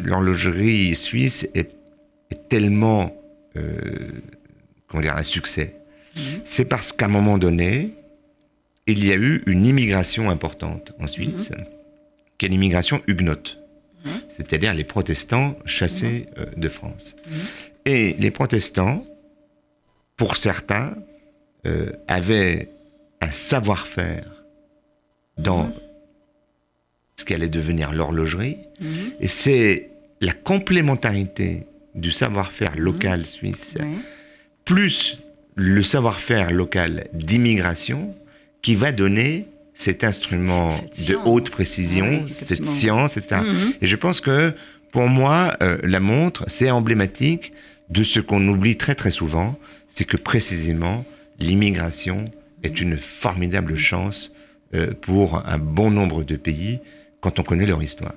[0.03, 1.71] l'horlogerie suisse est,
[2.49, 3.11] tellement,
[4.87, 5.76] comment dire, un succès?
[6.17, 6.41] Mhm.
[6.45, 7.93] C'est parce qu'à un moment donné,
[8.87, 11.65] il y a eu une immigration importante en Suisse, mhm.
[12.37, 13.59] qui est l'immigration huguenote.
[14.05, 17.15] Hein c'est-à-dire les protestants chassés euh, de France.
[17.85, 19.05] Et les protestants,
[20.15, 20.95] pour certains,
[21.65, 22.69] euh, avaient
[23.21, 24.43] un savoir-faire
[25.37, 25.71] dans
[27.15, 28.57] ce qui allait devenir l'horlogerie,
[29.19, 29.89] et c'est
[30.21, 33.75] la complémentarité du savoir-faire local suisse,
[34.65, 35.17] plus
[35.57, 38.15] le savoir-faire local d'immigration,
[38.61, 40.69] qui va donner cet instrument
[41.07, 43.41] de haute précision, cette science, etc.
[43.43, 43.73] Mhm.
[43.81, 44.53] Et je pense que
[44.91, 47.53] pour moi, euh, la montre, c'est emblématique
[47.89, 51.05] de ce qu'on oublie très très souvent, c'est que précisément,
[51.39, 52.25] l'immigration
[52.63, 54.31] est une formidable chance
[54.73, 56.79] euh, pour un bon nombre de pays
[57.21, 58.13] quand on connaît leur histoire.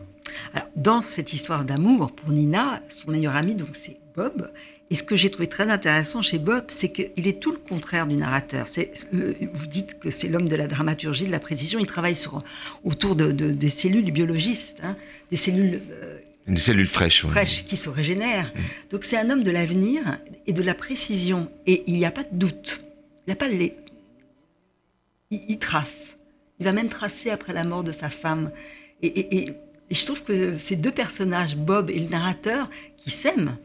[0.55, 4.51] Alors, dans cette histoire d'amour, pour Nina, son meilleur ami, donc c'est Bob,
[4.91, 8.09] et ce que j'ai trouvé très intéressant chez Bob, c'est qu'il est tout le contraire
[8.09, 8.67] du narrateur.
[9.13, 11.79] vous dites que c'est l'homme de la dramaturgie, de la précision.
[11.79, 12.39] Il travaille sur,
[12.83, 14.97] autour de, des cellules biologistes, hein,
[15.31, 15.81] des cellules.
[15.93, 17.25] Euh, des cellules fraîches.
[17.25, 18.53] Fraîches, qui se régénèrent.
[18.91, 21.49] Donc c'est un homme de l'avenir et de la précision.
[21.69, 22.85] Et il n'y a pas de doute.
[23.27, 23.77] Il n'y a pas les.
[25.31, 26.17] Il, trace.
[26.59, 28.51] Il va même tracer après la mort de sa femme.
[29.03, 29.55] Et, et
[29.93, 33.57] je trouve que ces deux personnages, Bob et le narrateur, qui s'aiment,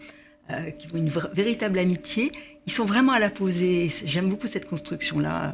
[0.51, 2.31] euh, qui ont une véritable amitié.
[2.67, 3.89] Ils sont vraiment à la poser.
[4.05, 5.53] J'aime beaucoup cette construction-là.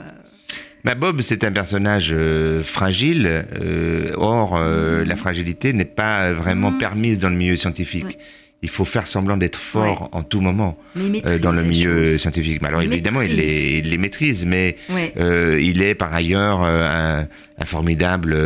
[0.83, 3.25] Bah Bob, c'est un personnage euh, fragile.
[3.25, 5.03] Euh, or, mm.
[5.03, 6.77] la fragilité n'est pas vraiment mm.
[6.77, 8.17] permise dans le milieu scientifique.
[8.63, 12.61] Il faut faire semblant d'être fort en tout moment dans le milieu scientifique.
[12.61, 17.27] alors évidemment, il les, les, maîtrise, mais il est par ailleurs un,
[17.65, 18.37] formidable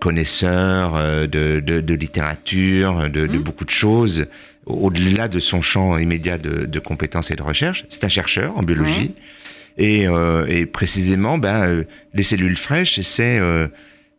[0.00, 3.42] connaisseur de, de, littérature, de, de, mm.
[3.42, 4.26] beaucoup de choses
[4.66, 7.84] au-delà de son champ immédiat de, compétences et de recherche.
[7.88, 9.12] C'est un chercheur en biologie.
[9.80, 13.68] Euh, et, précisément, ben, euh, les cellules fraîches, c'est euh,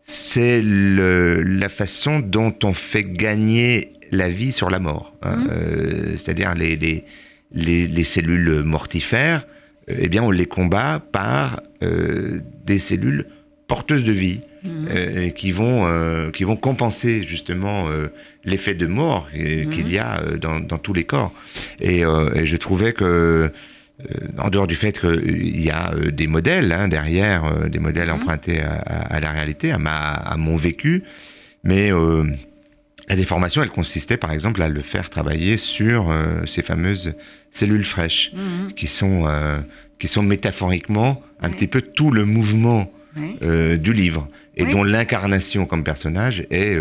[0.08, 5.16] c'est la façon dont on fait gagner la vie sur la mort.
[5.24, 5.38] Hein.
[5.38, 6.18] Mmh.
[6.18, 9.48] C'est-à-dire les, les, les, cellules mortifères,
[9.88, 13.26] eh bien, on les combat par des cellules
[13.68, 15.32] porteuses de vie mhm.
[15.32, 17.88] qui, vont, qui vont compenser justement
[18.44, 19.70] l'effet de mort mhm.
[19.70, 21.34] qu'il y a dans, dans, tous les corps.
[21.80, 23.52] Et, et je trouvais que
[24.38, 28.74] en dehors du fait qu'il y a des modèles hein, derrière, des modèles empruntés à,
[28.76, 31.04] à, la réalité, à, ma, à mon vécu,
[31.64, 31.92] mais
[33.08, 37.16] la déformation, elle consistait par exemple à le faire travailler sur euh, ces fameuses
[37.52, 38.74] cellules fraîches, mhm.
[38.74, 39.60] qui, sont, euh,
[40.00, 42.92] qui sont métaphoriquement un petit peu tout le mouvement
[43.44, 46.78] euh, du livre, et dont l'incarnation comme personnage est,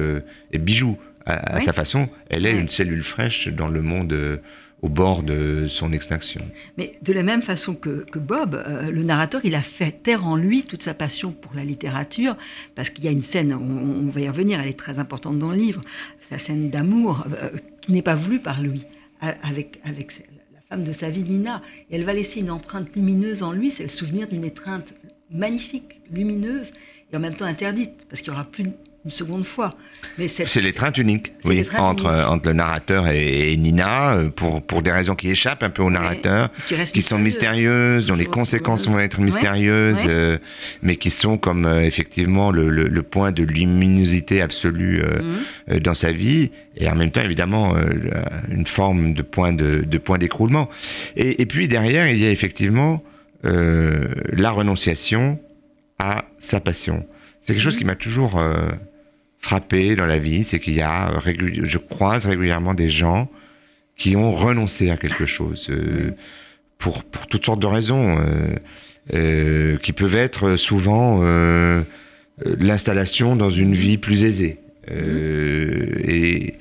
[0.53, 0.99] est bijou.
[1.27, 4.41] À, à sa façon, elle est une cellule fraîche dans le monde
[4.85, 6.43] au bord de son extinction.
[6.77, 10.37] Mais de la même façon que, Bob, euh, le narrateur, il a fait taire en
[10.37, 12.37] lui toute sa passion pour la littérature,
[12.75, 15.51] parce qu'il y a une scène, on, va y revenir, elle est très importante dans
[15.51, 15.81] le livre,
[16.21, 17.49] sa scène d'amour euh,
[17.81, 18.85] qui n'est pas voulue par lui,
[19.21, 20.13] avec, avec
[20.53, 21.63] la femme de sa vie, Nina.
[21.91, 24.93] Et elle va laisser une empreinte lumineuse en lui, c'est le souvenir d'une étreinte
[25.31, 26.73] magnifique, lumineuse,
[27.15, 28.65] et en même temps interdite, parce qu'il n'y aura plus
[29.05, 29.77] une seconde fois.
[30.27, 35.15] C'est l'étreinte unique, oui, entre, entre le narrateur et, Nina, euh, pour, pour des raisons
[35.15, 40.05] qui échappent un peu au narrateur, qui, sont mystérieuses, dont les conséquences vont être mystérieuses,
[40.07, 40.39] euh,
[40.83, 45.03] mais qui sont comme euh, effectivement le, le, point de luminosité absolue
[45.69, 45.79] mhm.
[45.81, 47.77] dans sa vie, et en même temps évidemment
[48.51, 50.69] une forme de point de, de point d'écroulement.
[51.17, 53.05] Et, et, puis derrière, il y a effectivement
[53.43, 55.39] la renonciation
[55.99, 57.07] à sa passion.
[57.41, 57.81] C'est quelque chose mhm.
[57.81, 58.41] qui m'a toujours
[59.45, 63.29] frappé dans la vie, c'est qu'il y a, je croise régulièrement des gens
[63.97, 66.13] qui ont renoncé à quelque chose euh,
[66.79, 68.55] pour, pour toutes sortes de raisons, euh,
[69.15, 71.23] euh, qui peuvent être souvent
[72.45, 74.59] l'installation dans une vie plus aisée.
[74.89, 76.55] Et,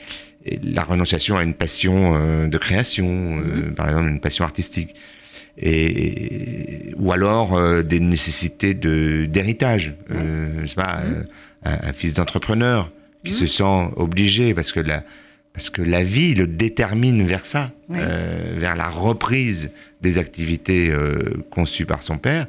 [0.61, 3.41] la renonciation à une passion de création,
[3.77, 4.93] par exemple une passion artistique.
[5.57, 9.93] Et, ou alors des nécessités de d'héritage.
[10.09, 11.01] je sais pas,
[11.63, 12.91] un, fils d'entrepreneur
[13.23, 13.35] qui mmh.
[13.35, 15.03] se sent obligé parce que la,
[15.53, 21.43] parce que la vie le détermine vers ça, euh, vers la reprise des activités euh,
[21.51, 22.47] conçues par son père,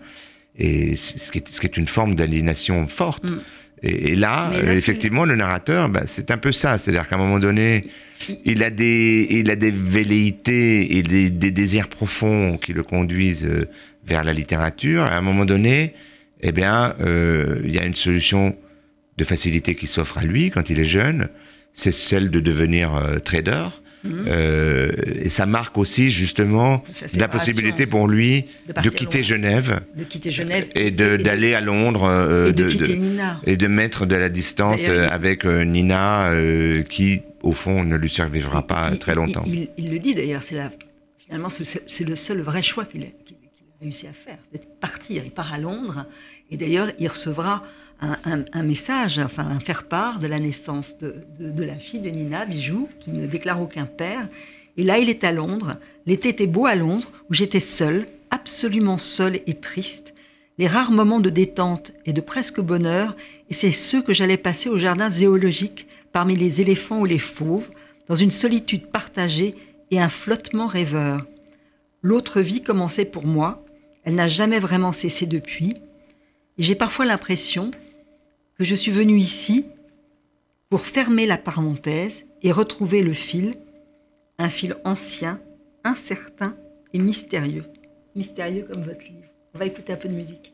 [0.56, 3.24] et ce qui est, ce qui est une forme d'aliénation forte.
[3.86, 7.84] Et, là, effectivement, le narrateur, bah, c'est un peu ça, c'est-à-dire qu'à un moment donné,
[8.44, 13.44] il a des, il a des velléités et des, des désirs profonds qui le conduisent
[13.44, 13.68] euh,
[14.06, 15.02] vers la littérature.
[15.02, 15.94] À un moment donné,
[16.40, 18.54] eh bien, il y a une solution
[19.16, 21.28] de facilité qui s'offre à lui quand il est jeune,
[21.72, 23.66] c'est celle de devenir euh, trader.
[24.04, 24.24] Mhm.
[24.28, 26.84] Euh, et ça marque aussi justement
[27.16, 28.44] la possibilité pour lui
[28.82, 33.40] de, quitter Genève, de quitter Genève et d'aller à Londres euh, et de, quitter Nina
[33.46, 36.30] et de mettre de la distance avec Nina
[36.88, 39.44] qui au fond ne lui survivra pas très longtemps.
[39.46, 40.56] Il, le dit d'ailleurs, c'est
[41.18, 43.06] finalement c'est le seul vrai choix qu'il a,
[43.84, 45.22] réussi à faire, c'est de partir.
[45.24, 46.06] Il part à Londres
[46.50, 47.62] et d'ailleurs il recevra
[48.00, 53.10] un, message, enfin un faire-part de la naissance de, la fille de Nina, Bijou, qui
[53.10, 54.28] ne déclare aucun père.
[54.76, 55.76] Et là, il est à Londres.
[56.04, 60.14] L'été était beau à Londres, où j'étais seule, absolument seule et triste.
[60.58, 63.16] Les rares moments de détente et de presque bonheur,
[63.48, 67.70] et c'est ceux que j'allais passer au jardin zoologique, parmi les éléphants ou les fauves,
[68.08, 69.54] dans une solitude partagée
[69.90, 71.20] et un flottement rêveur.
[72.02, 73.63] L'autre vie commençait pour moi,
[74.04, 75.74] elle n'a jamais vraiment cessé depuis,
[76.58, 77.70] et j'ai parfois l'impression
[78.58, 79.66] que je suis venu ici
[80.68, 83.54] pour fermer la parenthèse et retrouver le fil,
[84.38, 85.40] un fil ancien,
[85.82, 86.56] incertain
[86.92, 87.64] et mystérieux.
[88.14, 89.28] Mystérieux comme votre livre.
[89.54, 90.53] On va écouter un peu de musique.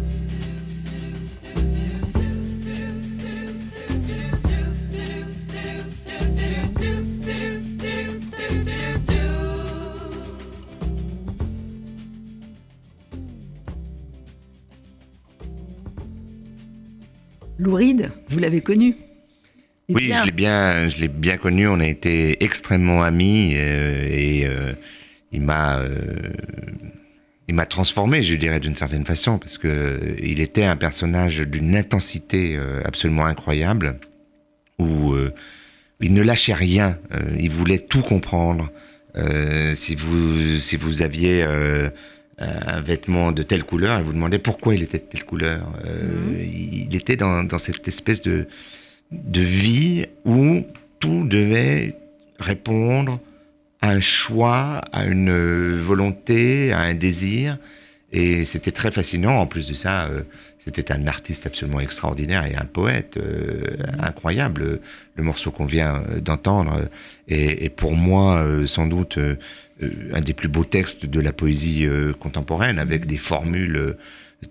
[17.71, 18.97] Louride, vous l'avez connu
[19.87, 21.69] Oui, je l'ai bien, je l'ai bien connu.
[21.69, 24.73] On a été extrêmement amis euh, et euh,
[25.31, 26.33] il m'a, euh,
[27.47, 31.77] il m'a transformé, je dirais d'une certaine façon, parce que il était un personnage d'une
[31.77, 34.01] intensité absolument incroyable,
[34.77, 35.15] où
[36.01, 36.99] il ne lâchait rien.
[37.39, 38.69] il voulait tout comprendre.
[39.75, 41.45] si vous, si vous aviez
[42.41, 45.61] un vêtement de telle couleur et vous demandez pourquoi il était de telle couleur.
[45.85, 46.39] Euh, mhm.
[46.41, 48.47] Il était dans, dans, cette espèce de,
[49.11, 50.63] de vie où
[50.99, 51.95] tout devait
[52.39, 53.19] répondre
[53.81, 57.57] à un choix, à une volonté, à un désir.
[58.11, 59.37] Et c'était très fascinant.
[59.39, 60.23] En plus de ça, euh,
[60.57, 64.79] c'était un artiste absolument extraordinaire et un poète euh, incroyable.
[65.15, 66.89] Le morceau qu'on vient d'entendre
[67.27, 69.17] est, est, pour moi sans doute
[70.13, 73.97] un des plus beaux textes de la poésie euh, contemporaine, avec des formules euh,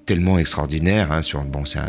[0.07, 1.12] tellement extraordinaires.
[1.12, 1.81] Hein, sur, bon, c'est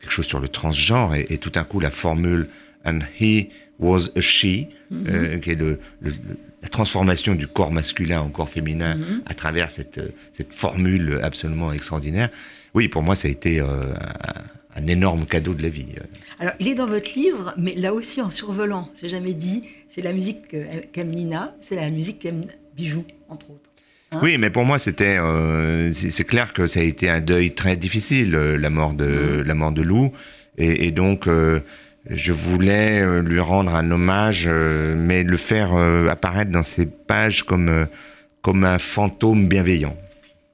[0.00, 2.48] quelque chose sur le transgenre, et, tout à coup, la formule
[2.84, 3.48] And he
[3.78, 5.40] was a she, mm-hmm.
[5.40, 9.20] qui est le, la transformation du corps masculin en corps féminin mm-hmm.
[9.26, 10.00] à travers cette,
[10.32, 12.28] cette formule absolument extraordinaire.
[12.74, 13.60] Oui, pour moi, ça a été
[14.74, 15.86] un, énorme cadeau de la vie.
[16.38, 20.02] Alors, il est dans votre livre, mais là aussi en survolant, c'est jamais dit, c'est
[20.02, 20.54] la musique
[20.92, 23.70] qu'aime Nina, c'est la musique qu'aime Bijou, entre autres.
[24.10, 27.52] Hein oui, mais pour moi, c'était, euh, c'est clair que ça a été un deuil
[27.52, 29.42] très difficile, euh, la mort de mmh.
[29.42, 30.12] la mort de Lou,
[30.56, 31.60] et, donc euh,
[32.08, 35.72] je voulais lui rendre un hommage, mais le faire
[36.10, 37.86] apparaître dans ses pages comme
[38.42, 39.96] comme un fantôme bienveillant.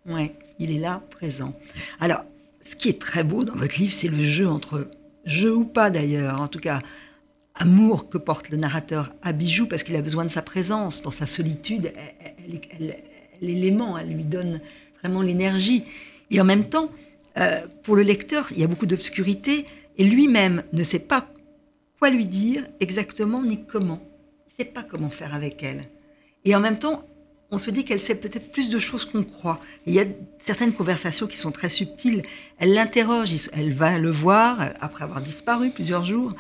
[0.07, 1.55] Oui, il est là, présent.
[2.01, 2.25] Alors,
[2.65, 4.89] ce qui est très beau dans votre livre, c'est le jeu entre
[5.25, 6.81] jeu ou pas d'ailleurs, en tout cas
[7.55, 11.11] amour que porte le narrateur à Bijou parce qu'il a besoin de sa présence dans
[11.11, 11.93] sa solitude.
[13.41, 14.61] L'élément, elle lui donne
[15.01, 15.85] vraiment l'énergie.
[16.31, 16.91] Et en même temps,
[17.37, 19.67] euh, pour le lecteur, il y a beaucoup d'obscurité
[19.99, 21.29] et lui-même ne sait pas
[21.99, 24.01] quoi lui dire exactement ni comment.
[24.47, 25.83] Il ne sait pas comment faire avec elle.
[26.45, 27.05] Et en même temps,
[27.55, 29.61] on se dit qu'elle sait peut-être plus de choses qu'on croit.
[29.87, 30.05] il y a
[30.45, 32.23] certaines conversations qui sont très subtiles.
[32.59, 36.35] Elle l'interroge, elle va le voir après avoir disparu plusieurs jours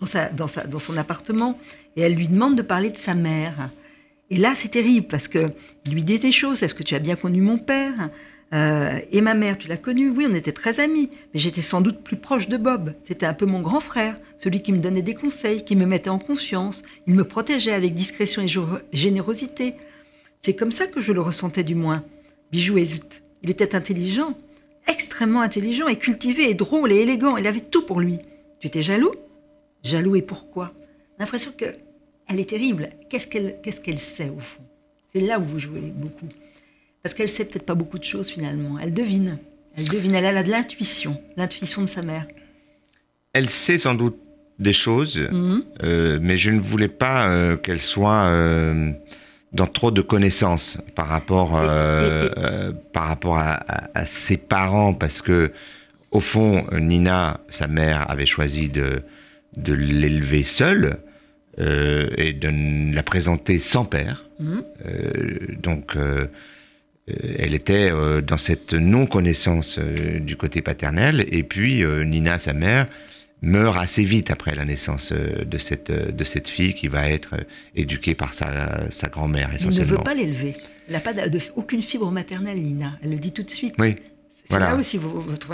[0.00, 1.58] dans, son appartement
[1.96, 3.70] et elle lui demande de parler de sa mère.
[4.30, 5.46] Et là, c'est terrible parce que
[5.86, 6.62] lui dit des choses.
[6.62, 8.10] Est-ce que tu as bien connu mon père?
[8.52, 10.10] Euh, Et ma mère, tu l'as connue?
[10.10, 12.94] Oui, on était très amis, mais j'étais sans doute plus proche de Bob.
[13.04, 16.10] C'était un peu mon grand frère, celui qui me donnait des conseils, qui me mettait
[16.10, 16.82] en confiance.
[17.06, 18.48] Il me protégeait avec discrétion et
[18.92, 19.74] générosité.
[20.40, 22.04] C'est comme ça que je le ressentais du moins.
[22.52, 23.22] Bijou hésite.
[23.42, 24.36] Il était intelligent,
[24.86, 27.36] extrêmement intelligent et cultivé et drôle et élégant.
[27.36, 28.18] Il avait tout pour lui.
[28.60, 29.14] Tu étais jaloux?
[29.84, 30.72] Jaloux et pourquoi?
[31.18, 31.66] L'impression que
[32.28, 32.90] elle est terrible.
[33.08, 34.62] Qu'est-ce qu'elle qu'est-ce qu'elle sait au fond?
[35.14, 36.28] C'est là où vous jouez beaucoup.
[37.02, 38.78] Parce qu'elle sait peut-être pas beaucoup de choses finalement.
[38.78, 39.38] Elle devine.
[39.76, 40.14] Elle devine.
[40.14, 42.26] Elle a de l'intuition, l'intuition de sa mère.
[43.32, 44.18] Elle sait sans doute
[44.58, 45.64] des choses, mhm.
[45.84, 48.90] euh, mais je ne voulais pas euh, qu'elle soit euh,
[49.52, 51.52] dans trop de connaissances par rapport,
[52.92, 55.52] par rapport à, à, ses parents, parce que
[56.10, 59.02] au fond, Nina, sa mère, avait choisi de
[59.56, 60.98] de l'élever seule
[61.58, 64.26] euh, et de la présenter sans père.
[64.38, 64.62] Mhm.
[64.86, 66.26] Euh, donc, euh,
[67.38, 71.24] elle était dans cette non-connaissance du côté paternel.
[71.30, 72.86] Et puis, Nina, sa mère,
[73.42, 77.36] meurt assez vite après la naissance de cette, de cette fille qui va être
[77.76, 79.88] éduquée par sa, sa grand-mère essentiellement.
[79.88, 80.56] Elle ne veut pas l'élever.
[80.88, 82.98] Elle n'a pas de, aucune fibre maternelle, Nina.
[83.02, 83.74] Elle le dit tout de suite.
[83.78, 83.96] Oui.
[84.50, 85.50] C'est là aussi votre,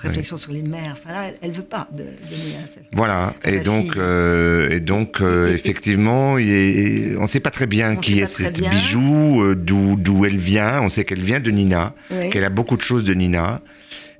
[0.00, 0.96] réflexion sur les mères.
[0.98, 3.34] Enfin, là, elle ne veut pas donner à sa Voilà.
[3.44, 8.26] et, donc, euh, et donc, euh, effectivement, on ne sait pas très bien qui est
[8.26, 10.80] cette bijou, euh, d'où elle vient.
[10.80, 11.94] On sait qu'elle vient de Nina,
[12.30, 13.60] qu'elle a beaucoup de choses de Nina.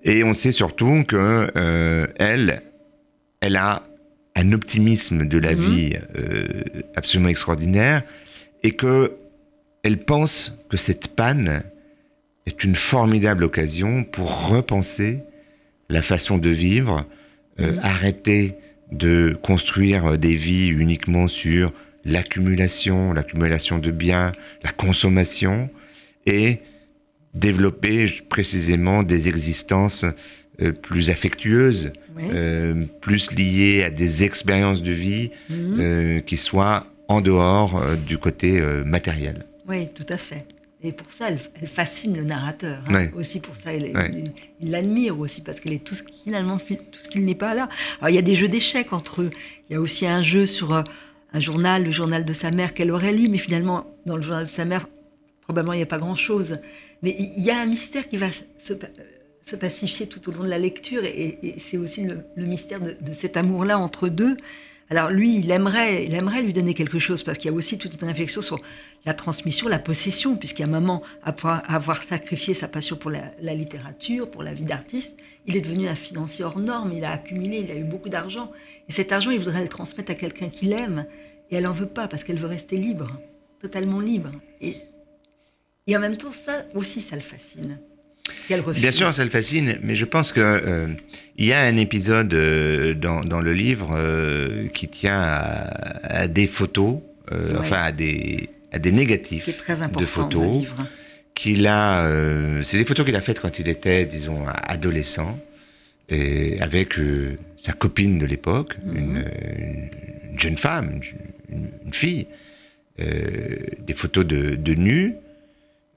[0.05, 1.51] Et on sait surtout que
[2.17, 2.63] elle,
[3.41, 3.83] elle a
[4.35, 5.71] un optimisme de la mhm.
[5.71, 5.97] vie
[6.95, 8.03] absolument extraordinaire
[8.63, 9.17] et que
[9.83, 11.63] elle pense que cette panne
[12.47, 15.21] est une formidable occasion pour repenser
[15.89, 17.07] la façon de vivre,
[17.61, 17.81] euh, mm.
[17.83, 18.55] arrêter
[18.93, 21.73] de construire des vies uniquement sur
[22.05, 24.33] l'accumulation, l'accumulation de biens,
[24.63, 25.71] la consommation,
[26.27, 26.59] et
[27.35, 30.05] développer précisément des existences
[30.61, 32.25] euh, plus affectueuse, Oui.
[32.33, 35.77] euh, plus liée à des expériences de vie Mhm.
[35.81, 39.47] euh, qui soient en dehors du côté matériel.
[39.67, 40.45] Oui, tout à fait.
[40.83, 42.83] Et pour ça, elle, elle fascine le narrateur.
[42.87, 42.95] hein.
[42.95, 43.13] Ouais.
[43.17, 44.25] Aussi pour ça, elle- Ouais.
[44.61, 47.35] il l'admire aussi parce qu'elle est tout ce qui, finalement fi- tout ce qu'il n'est
[47.35, 47.69] pas là.
[48.01, 49.31] Alors il y a des jeux d'échecs entre eux.
[49.69, 50.83] Il y a aussi un jeu sur euh,
[51.33, 54.45] un journal, le journal de sa mère qu'elle aurait lu, mais finalement dans le journal
[54.45, 54.87] de sa mère,
[55.43, 56.59] probablement il n'y a pas grand-chose.
[57.03, 58.29] Mais il y a un mystère qui va
[58.59, 58.75] se,
[59.49, 63.37] se pacifier tout au long de la lecture et, c'est aussi le, mystère de, cet
[63.37, 64.37] amour-là entre deux.
[64.91, 67.79] Alors lui, il aimerait, il aimerait lui donner quelque chose parce qu'il y a aussi
[67.79, 68.59] toute une réflexion sur
[69.05, 73.55] la transmission, la possession, puisqu'à un moment, après avoir sacrifié sa passion pour la, la
[73.55, 77.59] littérature, pour la vie d'artiste, il est devenu un financier hors norme, il a accumulé,
[77.59, 78.51] il a eu beaucoup d'argent.
[78.89, 81.07] Et cet argent, il voudrait le transmettre à quelqu'un qu'il aime,
[81.51, 83.19] et elle n'en veut pas parce qu'elle veut rester libre,
[83.61, 84.33] totalement libre.
[84.61, 84.77] Et,
[85.87, 87.79] et en même temps, ça aussi, ça le fascine.
[88.81, 90.87] Bien sûr, ça le fascine, mais je pense que euh,
[91.37, 96.27] il y a un épisode euh, dans, dans le livre euh, qui tient à, à
[96.29, 96.99] des photos,
[97.33, 97.57] euh, Ouais.
[97.61, 100.67] enfin à des, à des négatifs qui est très important de photos
[101.35, 102.11] qu'il a.
[102.65, 105.39] c'est des photos qu'il a faites quand il était, disons, adolescent,
[106.09, 106.95] et avec
[107.59, 108.97] sa copine de l'époque, Mhm.
[108.97, 109.91] une, une-
[110.33, 111.01] une jeune femme,
[111.51, 112.27] une, une fille,
[112.99, 115.15] des photos de, de nus.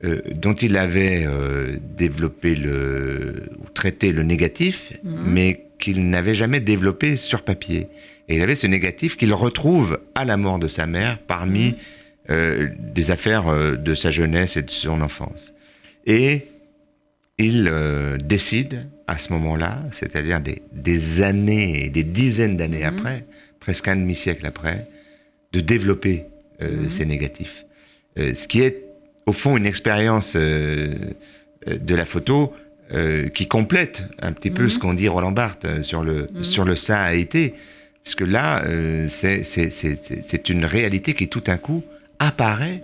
[0.03, 5.23] Euh, dont il avait euh, développé le ou traité le négatif, Mhm.
[5.25, 7.87] mais qu'il n'avait jamais développé sur papier.
[8.29, 11.75] Et il avait ce négatif qu'il retrouve à la mort de sa mère parmi Mhm.
[12.29, 15.53] euh, des affaires de sa jeunesse et de son enfance.
[16.05, 16.41] Et
[17.37, 17.71] il
[18.23, 22.93] décide à ce moment-là, c'est-à-dire des, des années, des dizaines d'années Mhm.
[22.97, 23.25] après,
[23.59, 24.87] presque un demi-siècle après,
[25.51, 26.25] de développer
[26.89, 27.65] ces négatifs.
[28.15, 28.83] Ce qui est
[29.26, 30.95] au fond une expérience euh,
[31.67, 32.53] euh, de la photo
[32.93, 34.69] euh, qui complète un petit peu Mhm.
[34.69, 36.43] ce qu'on dit Roland Barthes sur le, Mhm.
[36.43, 37.53] sur le ça a été.
[38.03, 41.84] Parce que là, euh, c'est- une réalité qui tout d'un coup
[42.19, 42.84] apparaît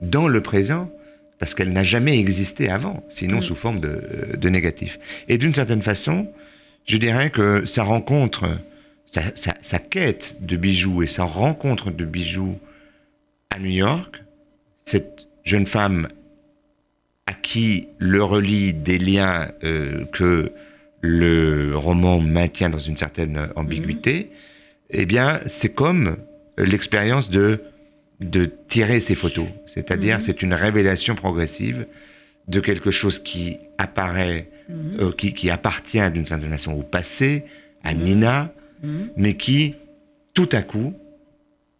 [0.00, 0.90] dans le présent
[1.38, 3.42] parce qu'elle n'a jamais existé avant, sinon Mm.
[3.42, 4.00] sous forme de,
[4.36, 4.98] de négatif.
[5.28, 6.32] Et d'une certaine façon,
[6.86, 8.48] je dirais que sa rencontre,
[9.06, 12.58] sa, sa- sa quête de bijoux et sa rencontre de bijoux
[13.54, 14.16] à New York,
[14.84, 16.08] cette jeune femme
[17.26, 20.52] à qui le relie des liens euh, que
[21.00, 24.30] le roman maintient dans une certaine ambiguïté,
[24.90, 26.16] eh bien, c'est comme
[26.56, 27.60] l'expérience de
[28.20, 29.46] de tirer ces photos.
[29.66, 30.20] C'est-à-dire, Mhm.
[30.20, 31.86] c'est une révélation progressive
[32.48, 34.96] de quelque chose qui apparaît, Mhm.
[35.00, 37.44] euh, qui, qui appartient d'une certaine façon au passé,
[37.84, 38.02] à Mhm.
[38.02, 39.10] Nina, Mhm.
[39.16, 39.76] mais qui,
[40.34, 40.94] tout à coup,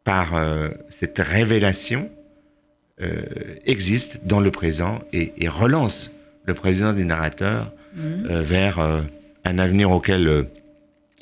[0.05, 2.09] par euh, cette révélation,
[3.01, 3.23] euh,
[3.65, 6.13] existe dans le présent et, et relance
[6.45, 8.27] le présent du narrateur Mhm.
[8.31, 9.01] euh, vers euh,
[9.45, 10.47] un avenir auquel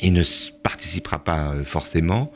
[0.00, 0.22] il ne
[0.62, 2.32] participera pas forcément,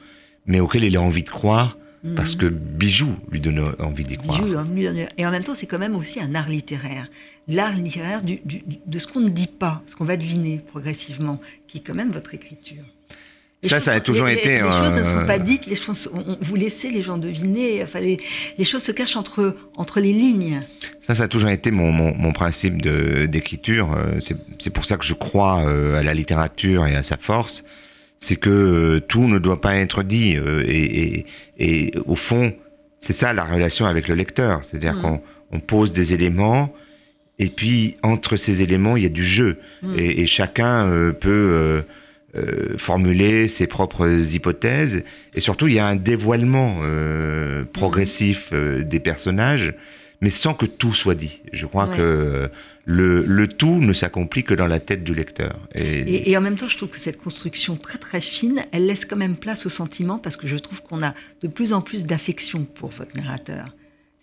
[0.46, 1.76] mais auquel il a envie de croire,
[2.16, 4.40] parce que Bijou lui donne envie d'y croire.
[4.42, 4.86] Lui,
[5.18, 7.08] Et en même temps, c'est quand même aussi un art littéraire.
[7.48, 10.60] L'art littéraire du- du- du- de ce qu'on ne dit pas, ce qu'on va deviner
[10.66, 12.84] progressivement, qui est quand même votre écriture.
[13.62, 16.10] Les Ça, ça a toujours les- été, Les, choses ne sont pas dites, les choses,
[16.14, 17.82] on- on- vous laissez les gens deviner.
[17.82, 18.18] Enfin, les,
[18.56, 20.60] les choses se cachent entre, entre les lignes.
[21.02, 23.92] Ça, ça a toujours été mon, mon, mon principe de- d'écriture.
[23.94, 24.18] Euh,
[24.58, 27.64] C'est pour ça que je crois euh, à la littérature et à sa force.
[28.16, 30.38] C'est que euh, tout ne doit pas être dit.
[30.66, 31.26] et, et,
[31.58, 32.54] et au fond,
[32.98, 34.64] c'est ça la relation avec le lecteur.
[34.64, 35.02] C'est-à-dire Mm.
[35.02, 36.72] qu'on on pose des éléments,
[37.38, 39.58] et puis entre ces éléments, il y a du jeu.
[39.82, 39.98] Mm.
[39.98, 41.82] Et, et chacun peut
[42.36, 45.04] euh, formuler ses propres hypothèses.
[45.34, 49.74] Et surtout, il y a un dévoilement euh, progressif euh, des personnages,
[50.20, 51.40] mais sans que tout soit dit.
[51.52, 51.96] Je crois Ouais.
[51.96, 52.50] que
[52.84, 55.58] le, le tout ne s'accomplit que dans la tête du lecteur.
[55.74, 58.86] Et, Et, et en même temps, je trouve que cette construction très très fine, elle
[58.86, 61.80] laisse quand même place au sentiment parce que je trouve qu'on a de plus en
[61.82, 63.64] plus d'affection pour votre narrateur.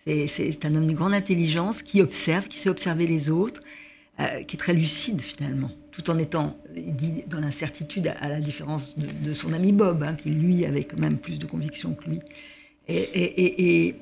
[0.06, 3.62] C'est- un homme d'une grande intelligence qui observe, qui sait observer les autres,
[4.48, 9.08] qui est très lucide finalement, tout en étant dit, dans l'incertitude, à, la différence de,
[9.28, 12.20] de son ami Bob, hein, qui lui avait quand même plus de conviction que lui.
[12.88, 13.96] Et, et- et- et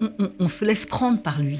[0.00, 1.58] on, on- on se laisse prendre par lui.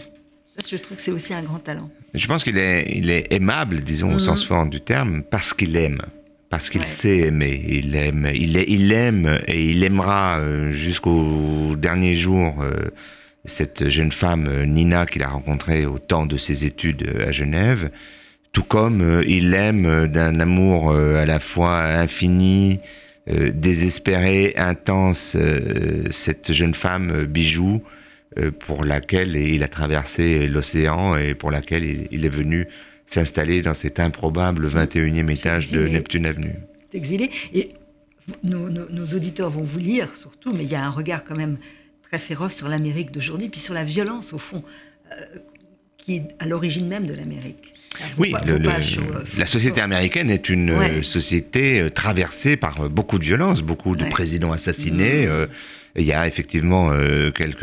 [0.58, 1.90] Ça, je trouve que c'est aussi un grand talent.
[2.12, 4.18] Je pense qu'il est, il est aimable, disons, au Mhm.
[4.18, 6.02] sens fort du terme, parce qu'il aime.
[6.50, 6.86] Parce qu'il Ouais.
[6.86, 7.64] sait aimer.
[7.66, 12.90] Il aime, il, aime et il aimera euh, jusqu'au dernier jour euh,
[13.46, 17.90] cette jeune femme, euh, Nina, qu'il a rencontrée au temps de ses études à Genève.
[18.54, 22.80] Tout comme euh, il aime euh, d'un amour euh, à la fois infini,
[23.26, 25.34] désespéré, intense,
[26.10, 27.82] cette jeune femme, Bijou,
[28.60, 32.68] pour laquelle il a traversé l'océan et pour laquelle il, est venu
[33.06, 35.88] s'installer dans cet improbable 21e étage de.
[35.88, 36.54] Neptune Avenue.
[36.92, 37.30] exilé.
[37.54, 37.70] Et
[38.42, 41.36] nos, nos- nos auditeurs vont vous lire surtout, mais il y a un regard quand
[41.36, 41.56] même
[42.02, 44.62] très féroce sur l'Amérique d'aujourd'hui, puis sur la violence au fond,
[45.12, 45.24] euh,
[45.96, 47.72] qui est à l'origine même de l'Amérique.
[48.18, 50.90] Oui, le- le- euh, la société américaine est une Ouais.
[50.98, 54.10] euh, société euh, traversée par beaucoup de violences, beaucoup de Ouais.
[54.10, 55.26] présidents assassinés.
[55.26, 55.30] Mmh.
[55.30, 55.46] euh,
[55.96, 57.62] Il y a effectivement euh, quelques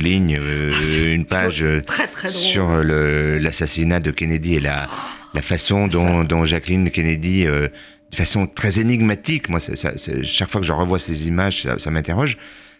[0.00, 4.88] lignes, euh, Ah, une page très très sur l'assassinat de Kennedy et la,
[5.34, 7.70] la façon dont, dont Jacqueline Kennedy, de
[8.14, 11.76] façon très énigmatique, moi, ça- ça- c'est- chaque fois que je revois ces images, ça,
[11.78, 12.36] ça m'interroge,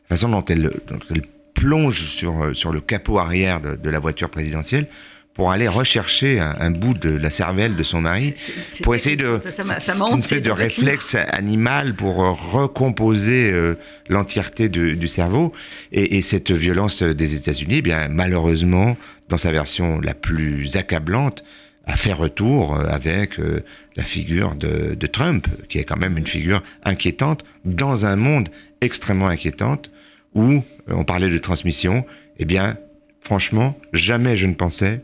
[0.08, 1.22] la façon dont elle, dont elle
[1.54, 4.86] plonge sur, sur le capot arrière de, de la voiture présidentielle
[5.34, 8.34] pour aller rechercher un, un bout de la cervelle de son mari,
[8.82, 9.40] pour essayer de...
[9.42, 13.76] C'est une espèce de réflexe animal pour euh, recomposer euh,
[14.08, 15.52] l'entièreté du, du cerveau.
[15.90, 18.96] Et, et cette violence des États-Unis, eh bien malheureusement,
[19.28, 21.42] dans sa version la plus accablante,
[21.86, 23.64] a fait retour euh, avec euh,
[23.96, 28.50] la figure de, de Trump, qui est quand même une figure inquiétante dans un monde
[28.80, 29.90] extrêmement inquiétante
[30.34, 32.04] où euh, on parlait de transmission.
[32.38, 32.76] Eh bien,
[33.20, 35.02] franchement, jamais je ne pensais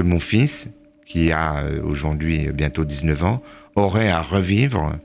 [0.00, 0.70] que mon fils,
[1.04, 3.42] qui a euh, aujourd'hui bientôt 19 ans,
[3.74, 4.96] aurait à revivre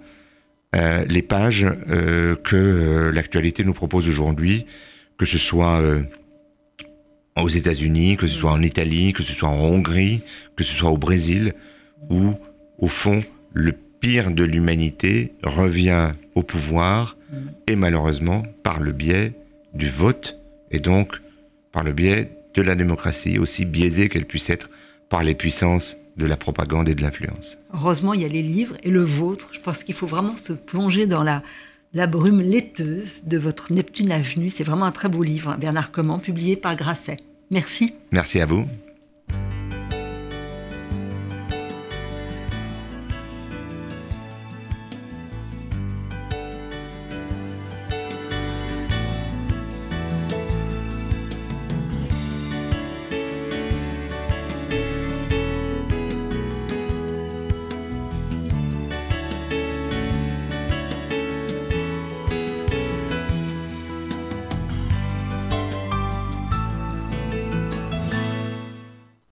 [0.73, 4.65] euh, les pages euh, que euh, l'actualité nous propose aujourd'hui,
[5.17, 6.03] que ce soit euh,
[7.35, 10.21] aux États-Unis, que ce soit en Italie, que ce soit en Hongrie,
[10.55, 11.53] que ce soit au Brésil,
[12.09, 12.33] où,
[12.79, 13.21] au fond,
[13.51, 17.17] le pire de l'humanité revient au pouvoir,
[17.67, 19.33] et malheureusement par le biais
[19.73, 20.39] du vote,
[20.71, 21.21] et donc
[21.73, 24.69] par le biais de la démocratie, aussi biaisée qu'elle puisse être
[25.09, 27.57] par les puissances de la propagande et de l'influence.
[27.73, 29.49] Heureusement, il y a les livres et le vôtre.
[29.51, 31.43] Je pense qu'il faut vraiment se plonger dans la,
[31.93, 34.49] la brume laiteuse de votre Neptune Avenue.
[34.49, 37.17] C'est vraiment un très beau livre, Bernard Comment, publié par Grasset.
[37.51, 37.93] Merci.
[38.11, 38.65] Merci à vous.